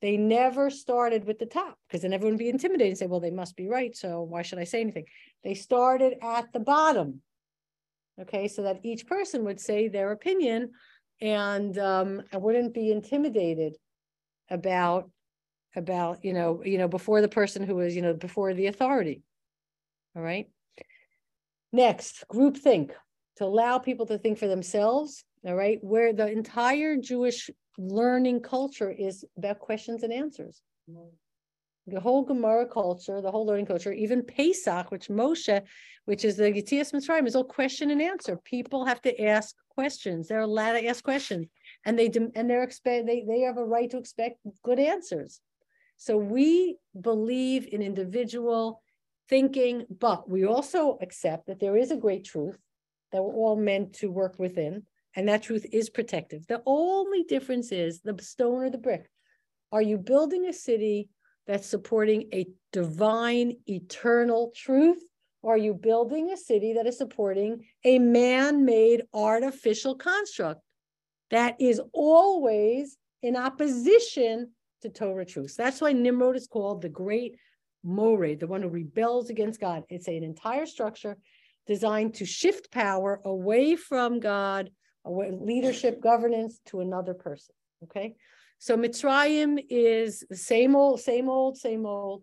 [0.00, 3.20] They never started with the top because then everyone would be intimidated and say, well,
[3.20, 3.96] they must be right.
[3.96, 5.06] So why should I say anything?
[5.42, 7.22] They started at the bottom.
[8.20, 10.70] Okay, so that each person would say their opinion
[11.20, 13.76] and um, I wouldn't be intimidated
[14.50, 15.10] about
[15.76, 19.22] about you know you know before the person who was you know before the authority
[20.14, 20.48] all right
[21.72, 22.92] next group think
[23.36, 28.90] to allow people to think for themselves all right where the entire jewish learning culture
[28.90, 30.62] is about questions and answers.
[31.86, 35.62] The whole Gemara culture, the whole learning culture, even Pesach, which Moshe,
[36.06, 38.38] which is the Yetzias Mitzrayim, is all question and answer.
[38.38, 40.28] People have to ask questions.
[40.28, 41.46] They're allowed to ask questions,
[41.84, 45.40] and they and they're expect they they have a right to expect good answers.
[45.98, 48.82] So we believe in individual
[49.28, 52.58] thinking, but we also accept that there is a great truth
[53.14, 54.82] that we're all meant to work within
[55.14, 56.46] and that truth is protective.
[56.48, 59.08] The only difference is the stone or the brick.
[59.70, 61.08] Are you building a city
[61.46, 65.00] that's supporting a divine, eternal truth?
[65.42, 70.62] Or are you building a city that is supporting a man made artificial construct
[71.30, 74.50] that is always in opposition
[74.82, 75.54] to Torah truths?
[75.54, 77.36] That's why Nimrod is called the great
[77.84, 79.84] Mored, the one who rebels against God.
[79.90, 81.18] It's an entire structure
[81.66, 84.70] designed to shift power away from God
[85.06, 87.54] leadership governance to another person.
[87.84, 88.14] Okay.
[88.58, 92.22] So Mitzrayim is the same old, same old, same old.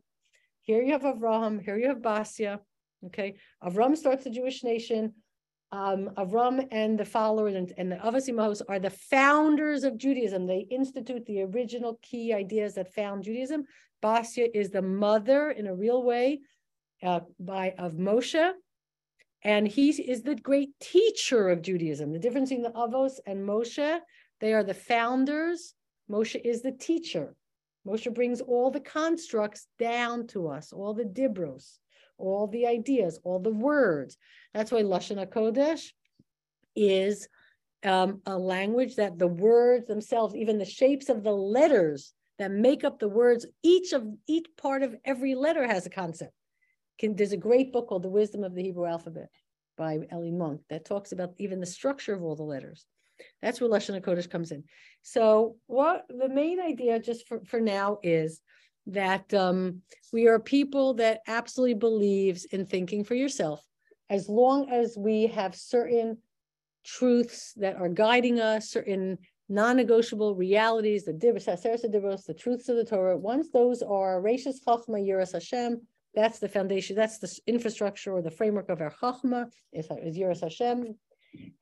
[0.62, 2.60] Here you have Avram, here you have Basia.
[3.06, 3.36] Okay.
[3.64, 5.14] Avram starts the Jewish nation.
[5.72, 10.46] Um, Avram and the followers and, and the Avos v'Imahos are the founders of Judaism.
[10.46, 13.64] They institute the original key ideas that found Judaism.
[14.02, 16.42] Basia is the mother in a real way
[17.04, 18.52] uh, by of Moshe,
[19.44, 22.12] and he is the great teacher of Judaism.
[22.12, 24.00] The difference between the Avos and Moshe,
[24.39, 25.74] they are the founders.
[26.10, 27.36] Moshe is the teacher.
[27.88, 31.80] Moshe brings all the constructs down to us, all the dibros,
[32.18, 34.18] all the ideas, all the words.
[34.54, 35.92] That's why Lashon HaKodesh
[36.76, 37.28] is
[37.84, 42.84] um, a language that the words themselves, even the shapes of the letters that make
[42.84, 46.34] up the words, each of each part of every letter has a concept.
[47.02, 49.28] Can, there's a great book called The Wisdom of the Hebrew Alphabet
[49.76, 52.86] by Ellie Munk that talks about even the structure of all the letters.
[53.41, 54.64] That's where Lashon HaKodesh comes in.
[55.02, 58.41] So what the main idea just for, for now is
[58.86, 59.82] that um,
[60.14, 63.66] we are people that absolutely believes in thinking for yourself.
[64.12, 66.20] As long as we have certain
[66.86, 69.18] truths that are guiding us, certain
[69.49, 75.34] non-negotiable realities, the dibros, the truths of the Torah, once those are Rashis Chachma Yiras
[75.34, 75.82] Hashem,
[76.14, 80.41] that's the foundation, that's the infrastructure or the framework of our Chachma, is, is Yiras
[80.41, 80.95] Hashem.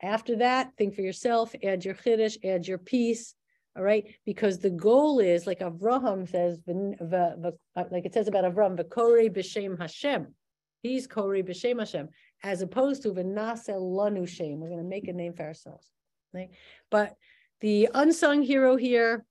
[0.01, 3.35] After that, think for yourself, add your Chiddush, add your piece,
[3.77, 4.05] all right?
[4.25, 7.51] Because the goal is, like Avraham says, uh,
[7.91, 10.33] like it says about Avraham, V'korei b'shem Hashem.
[10.81, 12.09] He's Korei b'shem Hashem,
[12.43, 14.59] as opposed to V'naseh lanu shem.
[14.59, 15.87] We're going to make a name for ourselves,
[16.33, 16.49] right?
[16.89, 17.15] But
[17.61, 19.25] the unsung hero here,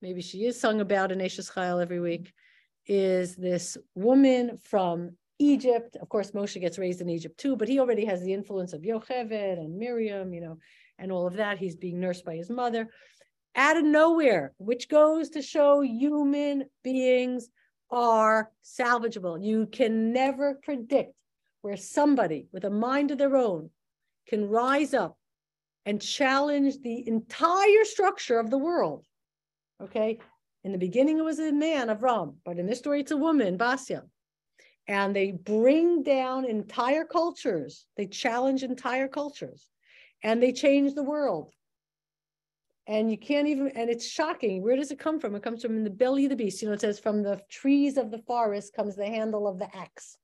[0.00, 2.32] maybe she is sung about in Eishes Chayil every week,
[2.86, 5.96] is this woman from Egypt.
[6.00, 8.82] Of course, Moshe gets raised in Egypt too, but he already has the influence of
[8.82, 10.58] Yocheved and Miriam, you know,
[10.98, 11.58] and all of that.
[11.58, 12.88] He's being nursed by his mother
[13.56, 17.48] out of nowhere, which goes to show human beings
[17.90, 19.42] are salvageable.
[19.44, 21.14] You can never predict
[21.62, 23.70] where somebody with a mind of their own
[24.28, 25.16] can rise up
[25.86, 29.06] and challenge the entire structure of the world.
[29.82, 30.18] Okay.
[30.64, 33.58] In the beginning, it was a man, Avram, but in this story, it's a woman,
[33.58, 34.02] Basya.
[34.88, 39.70] And they bring down entire cultures, they challenge entire cultures,
[40.22, 41.52] and they change the world.
[42.86, 44.62] And you can't even, and it's shocking.
[44.62, 45.34] Where does it come from?
[45.34, 46.60] It comes from in the belly of the beast.
[46.60, 49.74] You know, it says, from the trees of the forest comes the handle of the
[49.74, 50.18] axe.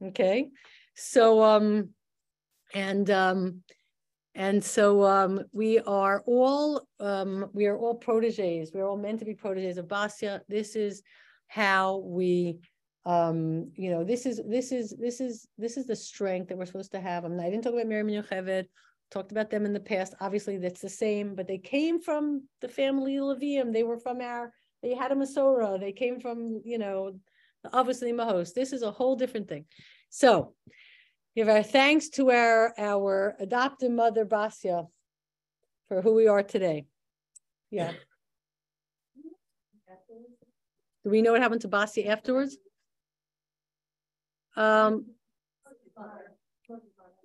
[0.00, 0.50] Okay.
[0.94, 1.90] So, um,
[2.72, 3.62] and um,
[4.34, 8.72] and so um, we are all um, we are all proteges.
[8.74, 10.40] We're all meant to be proteges of Basya.
[10.48, 11.02] This is
[11.46, 12.58] how we
[13.06, 16.66] um, you know this is this is this is this is the strength that we're
[16.66, 17.24] supposed to have.
[17.24, 18.66] I, mean, I didn't talk about Miriam and Yocheved,
[19.12, 20.14] talked about them in the past.
[20.20, 23.72] Obviously, that's the same, but they came from the family Levium.
[23.72, 24.52] They were from our.
[24.82, 25.78] They had a Masorah.
[25.78, 27.12] They came from you know
[27.72, 28.52] obviously Mahos.
[28.52, 29.66] This is a whole different thing.
[30.10, 30.54] So
[31.36, 34.86] Give our thanks to our, our adopted mother, Basya,
[35.88, 36.86] for who we are today.
[37.70, 37.92] Yeah.
[41.02, 42.56] Do we know what happened to Basya afterwards?
[44.56, 45.06] Um,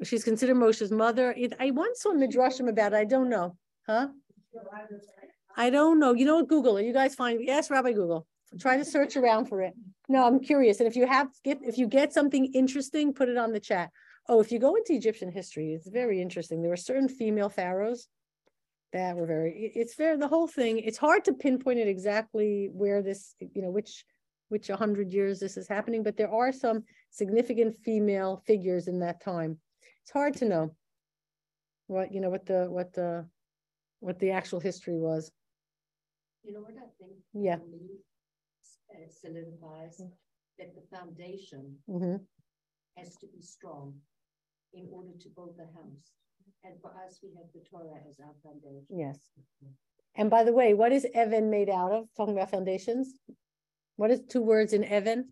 [0.04, 1.36] she's considered Moshe's mother.
[1.60, 2.98] I once saw Midrashim about it.
[2.98, 3.56] I don't know.
[3.86, 4.08] Huh?
[5.56, 6.14] I don't know.
[6.14, 6.48] You know what?
[6.48, 6.86] Google it.
[6.86, 8.26] You guys find, ask Rabbi Google.
[8.58, 9.74] Try to search around for it.
[10.08, 10.80] No, I'm curious.
[10.80, 13.92] And if you have get if you get something interesting, put it on the chat.
[14.28, 16.62] Oh, if you go into Egyptian history, it's very interesting.
[16.62, 18.08] There were certain female pharaohs
[18.92, 20.80] that were very it's fair the whole thing.
[20.80, 24.04] It's hard to pinpoint it exactly where this, you know, which
[24.48, 29.22] which 100 years this is happening, but there are some significant female figures in that
[29.22, 29.60] time.
[30.02, 30.76] It's hard to know
[31.86, 33.28] what, you know, what the what the
[34.00, 35.32] what the actual history was.
[36.44, 37.14] You know what I think?
[37.36, 37.58] Yeah
[39.10, 40.02] solidifies
[40.58, 42.18] that the foundation mm-hmm.
[42.98, 43.94] has to be strong
[44.74, 46.12] in order to build the house.
[46.64, 48.86] And for us, we have the Torah as our foundation.
[48.90, 49.18] Yes.
[50.16, 52.06] And by the way, what is Evan made out of?
[52.18, 53.14] Talking about foundations.
[53.96, 55.30] What is two words in Evan?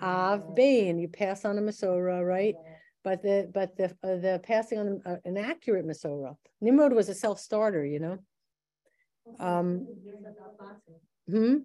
[0.00, 0.98] Av Bain.
[0.98, 2.54] You pass on a Masorah, right?
[3.02, 6.36] But the but the uh, the passing on uh, an accurate Masorah.
[6.60, 8.18] Nimrod was a self starter, you know.
[9.38, 9.86] Um.
[11.28, 11.56] Hmm.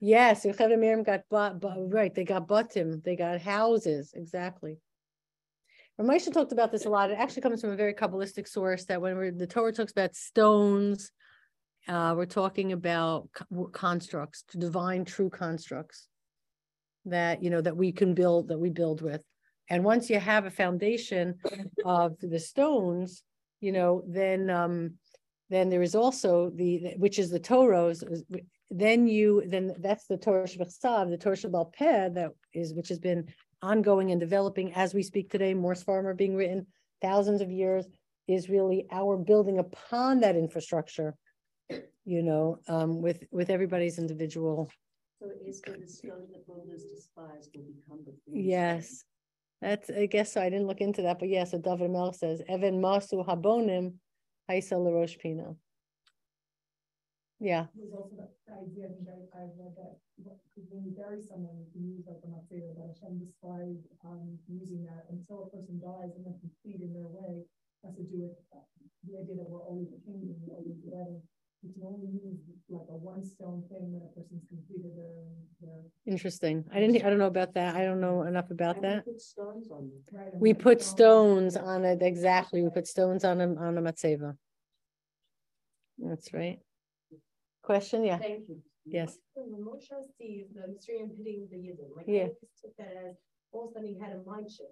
[0.00, 2.14] Yes, Yocheved and Miriam got but, right.
[2.14, 3.02] They got batim.
[3.02, 4.12] They got houses.
[4.14, 4.78] Exactly.
[5.98, 7.10] Ramesha talked about this a lot.
[7.10, 8.84] It actually comes from a very kabbalistic source.
[8.84, 11.10] That when the Torah talks about stones,
[11.88, 13.30] uh, we're talking about
[13.72, 16.08] constructs, divine, true constructs
[17.06, 19.24] that you know that we can build, that we build with.
[19.70, 21.36] And once you have a foundation
[21.84, 23.22] of the stones,
[23.60, 24.94] you know, then um,
[25.48, 27.94] then there is also the which is the Torah
[28.70, 32.98] then you then that's the Torah Shebechsav, the Torah Shebal Peh that is which has
[32.98, 33.26] been
[33.62, 35.54] ongoing and developing as we speak today.
[35.54, 36.66] More farmer being written
[37.00, 37.86] thousands of years
[38.26, 41.14] is really our building upon that infrastructure.
[42.04, 44.70] You know, um, with with everybody's individual.
[45.20, 48.14] So it is going to stone that builders despise will become the.
[48.32, 49.04] Yes,
[49.60, 50.40] that's I guess so.
[50.40, 53.94] I didn't look into that, but yes, yeah, so David Mel says Evan Masu Habonim
[54.50, 55.56] Haisa Larosh Pina.
[57.38, 57.66] Yeah.
[57.76, 60.00] There's also that idea, I think I, I've read that
[60.72, 64.80] when you bury someone, you can use like the Matzera, that Hashem described um, using
[64.88, 67.44] that until a person dies and then complete in their way.
[67.84, 68.64] That's to do with uh,
[69.04, 71.20] the idea that we're always changing, we're always together.
[71.60, 75.12] You can only use like a one stone thing when a person's completed their,
[75.60, 75.84] their.
[76.08, 76.64] Interesting.
[76.72, 77.76] I didn't, I don't know about that.
[77.76, 79.04] I don't know enough about And we that.
[79.04, 80.02] Put stones on them.
[80.16, 82.62] right, We put stone- stones on it, exactly.
[82.64, 84.36] We put stones on them, on a matzeva.
[85.98, 86.58] That's right.
[87.66, 88.62] Question, yeah, Thank you.
[88.84, 89.18] yes.
[89.36, 92.26] Moshe sees the Mitzrayim hitting the Yidden, like Yeah.
[92.26, 93.16] I just took that as
[93.50, 94.70] all of a sudden he had a mind shift.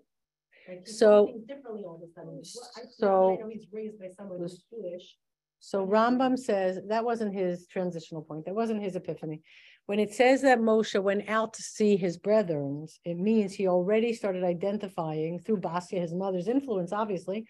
[0.69, 2.45] Like So- differently all of a sudden.
[2.45, 5.19] So- I know he's raised by someone who's Jewish.
[5.59, 8.45] So Rambam says that wasn't his transitional point.
[8.45, 9.43] That wasn't his epiphany.
[9.87, 14.13] When it says that Moshe went out to see his brethren, it means he already
[14.13, 17.45] started identifying through Basia, his mother's influence, obviously,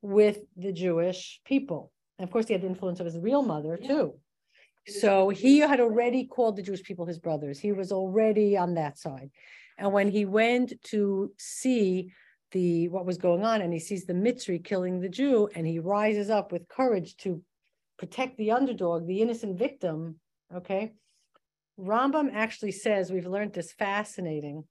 [0.00, 1.92] with the Jewish people.
[2.18, 3.88] And of course, he had the influence of his real mother Yeah.
[3.88, 4.20] too.
[4.88, 7.58] So he had already called the Jewish people his brothers.
[7.58, 9.30] He was already on that side.
[9.78, 12.12] And when he went to see
[12.52, 15.78] the, what was going on, and he sees the Mitzri killing the Jew, and he
[15.78, 17.42] rises up with courage to
[17.98, 20.16] protect the underdog, the innocent victim,
[20.54, 20.92] okay?
[21.78, 24.64] Rambam actually says, we've learned this fascinating.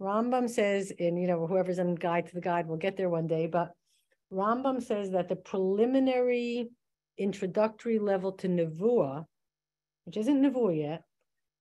[0.00, 3.26] Rambam says, and you know, whoever's in Guide to the Guide will get there one
[3.26, 3.72] day, but
[4.32, 6.68] Rambam says that the preliminary
[7.18, 9.24] introductory level to Nevuah,
[10.04, 11.02] which isn't Nevuah yet,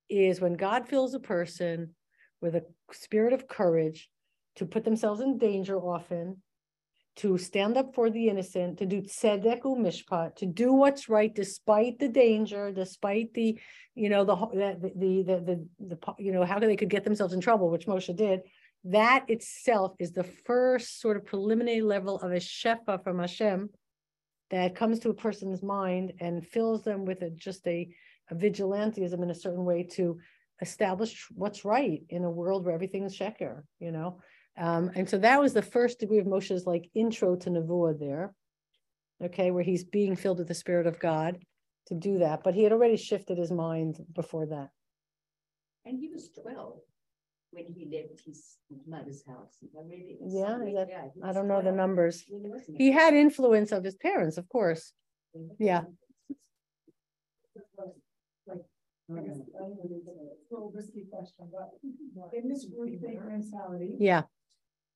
[0.09, 1.95] is when God fills a person
[2.41, 4.09] with a spirit of courage
[4.57, 6.41] to put themselves in danger often,
[7.17, 11.97] to stand up for the innocent, to do tzedek mishpat, to do what's right despite
[11.97, 13.57] the danger, despite the,
[13.95, 17.33] you know, the, the, the, the, the, the, you know, how they could get themselves
[17.33, 18.41] in trouble, which Moshe did.
[18.83, 23.69] That itself is the first sort of preliminary level of a shefa from Hashem
[24.51, 27.89] that comes to a person's mind and fills them with a, just a,
[28.29, 28.35] a
[29.21, 30.19] in a certain way to
[30.61, 34.19] establish what's right in a world where everything is sheker, you know?
[34.57, 38.33] Um, and so that was the first degree of Moshe's like intro to Nevuah there.
[39.23, 41.37] Okay, where he's being filled with the Spirit of God
[41.87, 42.43] to do that.
[42.43, 44.69] But he had already shifted his mind before that.
[45.85, 46.79] And he was twelve
[47.55, 49.55] when he left his mother's house.
[49.63, 52.25] I read it Yeah, that- Yeah, I don't know the 12 numbers.
[52.29, 52.93] when he was in He it.
[52.93, 54.93] had influence of his parents, of course.
[55.57, 55.83] Yeah.
[59.07, 61.69] I guess, I don't it's a little risky question, but
[62.33, 63.91] in this groupthink mentality.
[63.99, 64.23] Yeah.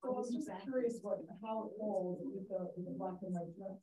[0.01, 3.33] So I was just curious what, how it falls with the, with the black and
[3.35, 3.77] white dress.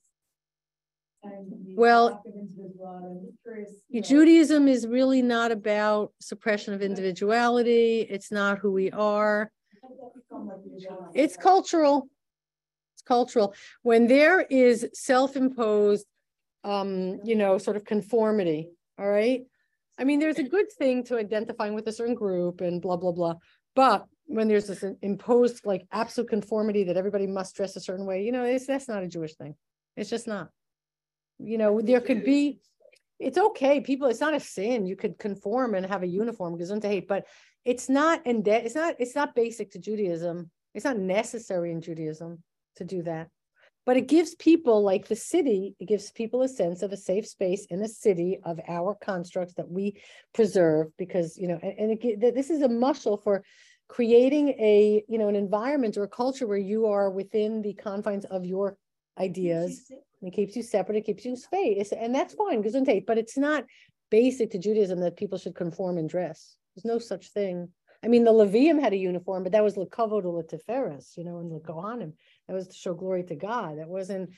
[3.93, 8.01] Know, Judaism is really not about suppression of individuality.
[8.09, 9.51] It's not who we are.
[9.83, 11.09] how does that become like the agenda?
[11.15, 12.09] It's cultural.
[12.95, 13.55] It's cultural.
[13.83, 16.07] When there is self-imposed,
[16.65, 19.43] um, you know, sort of conformity, all right?
[19.99, 23.13] I mean, there's a good thing to identifying with a certain group and blah, blah,
[23.13, 23.35] blah.
[23.75, 28.25] But when there's this imposed like absolute conformity that everybody must dress a certain way,
[28.25, 29.55] you know, it's, that's not a Jewish thing.
[29.97, 30.51] It's just not.
[31.39, 32.61] You know, there could be,
[33.19, 34.87] it's okay, people, it's not a sin.
[34.87, 37.27] You could conform and have a uniform, gesundheit, hate, but
[37.65, 40.51] it's not, and it's not, it's not basic to Judaism.
[40.75, 42.43] It's not necessary in Judaism
[42.77, 43.29] to do that.
[43.87, 47.27] But it gives people, like the city, it gives people a sense of a safe
[47.27, 50.01] space in a city of our constructs that we
[50.35, 53.45] preserve because, you know, and, and it, this is a muscle for
[53.89, 58.25] creating a, you know, an environment or a culture where you are within the confines
[58.25, 58.77] of your
[59.19, 59.91] ideas.
[60.23, 63.65] It keeps you separate, it keeps you space, and that's fine, gesundheit, but it's not
[64.11, 66.57] basic to Judaism that people should conform and dress.
[66.75, 67.69] There's no such thing.
[68.03, 71.39] I mean, the Levium had a uniform, but that was lekavod or letiferes, you know,
[71.39, 72.13] and the Kohanim.
[72.47, 73.79] That was to show glory to God.
[73.79, 74.31] That wasn't,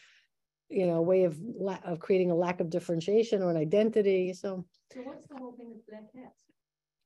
[0.68, 4.33] you know, a way of la- of creating a lack of differentiation or an identity.
[4.33, 6.35] So So what's the whole thing with black hats?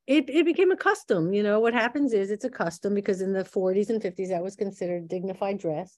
[0.06, 1.32] it it became a custom.
[1.32, 4.42] You know, what happens is it's a custom because in the 40s and 50s that
[4.42, 5.96] was considered dignified dress.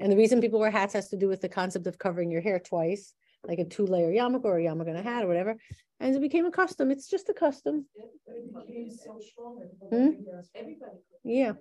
[0.00, 2.40] And the reason people wear hats has to do with the concept of covering your
[2.40, 5.56] hair twice, like a two-layer yarmulke or a yarmulke and a hat or whatever.
[6.00, 6.90] And it became a custom.
[6.90, 7.86] It's just a custom.
[8.26, 9.58] But it became so strong.
[9.60, 10.10] that people Hmm?
[10.12, 10.96] think there's- Everybody.
[11.22, 11.52] Yeah.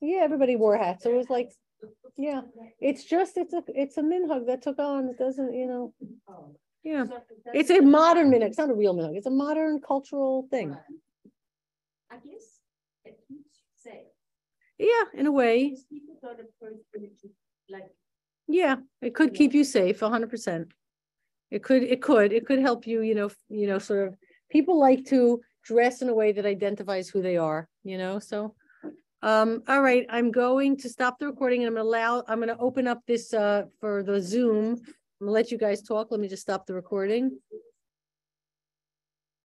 [0.00, 1.04] Yeah, everybody wore hats.
[1.04, 1.50] So it was like,
[2.16, 2.42] yeah,
[2.80, 5.94] it's just, it's a, it's a minhag that took on, it doesn't, you know,
[6.82, 7.04] yeah.
[7.54, 8.46] It's a modern minhug.
[8.48, 9.16] It's not a real minhug.
[9.16, 10.76] It's a modern cultural thing.
[12.10, 12.60] I guess
[13.04, 14.06] it keeps you safe.
[14.80, 15.68] Yeah, in a way.
[15.68, 17.28] Because people don't approach it to,
[17.68, 17.90] like,
[18.48, 20.72] Yeah, it could keep you safe, hundred percent.
[21.50, 24.16] It could, it could, it could help you, you know, you know, sort of,
[24.50, 28.54] people like to dress in a way that identifies who they are, you know, so.
[29.22, 32.56] Um, all right, I'm going to stop the recording and I'm gonna allow, I'm gonna
[32.58, 34.80] open up this uh for the Zoom.
[35.20, 36.10] I'm gonna let you guys talk.
[36.10, 37.38] Let me just stop the recording.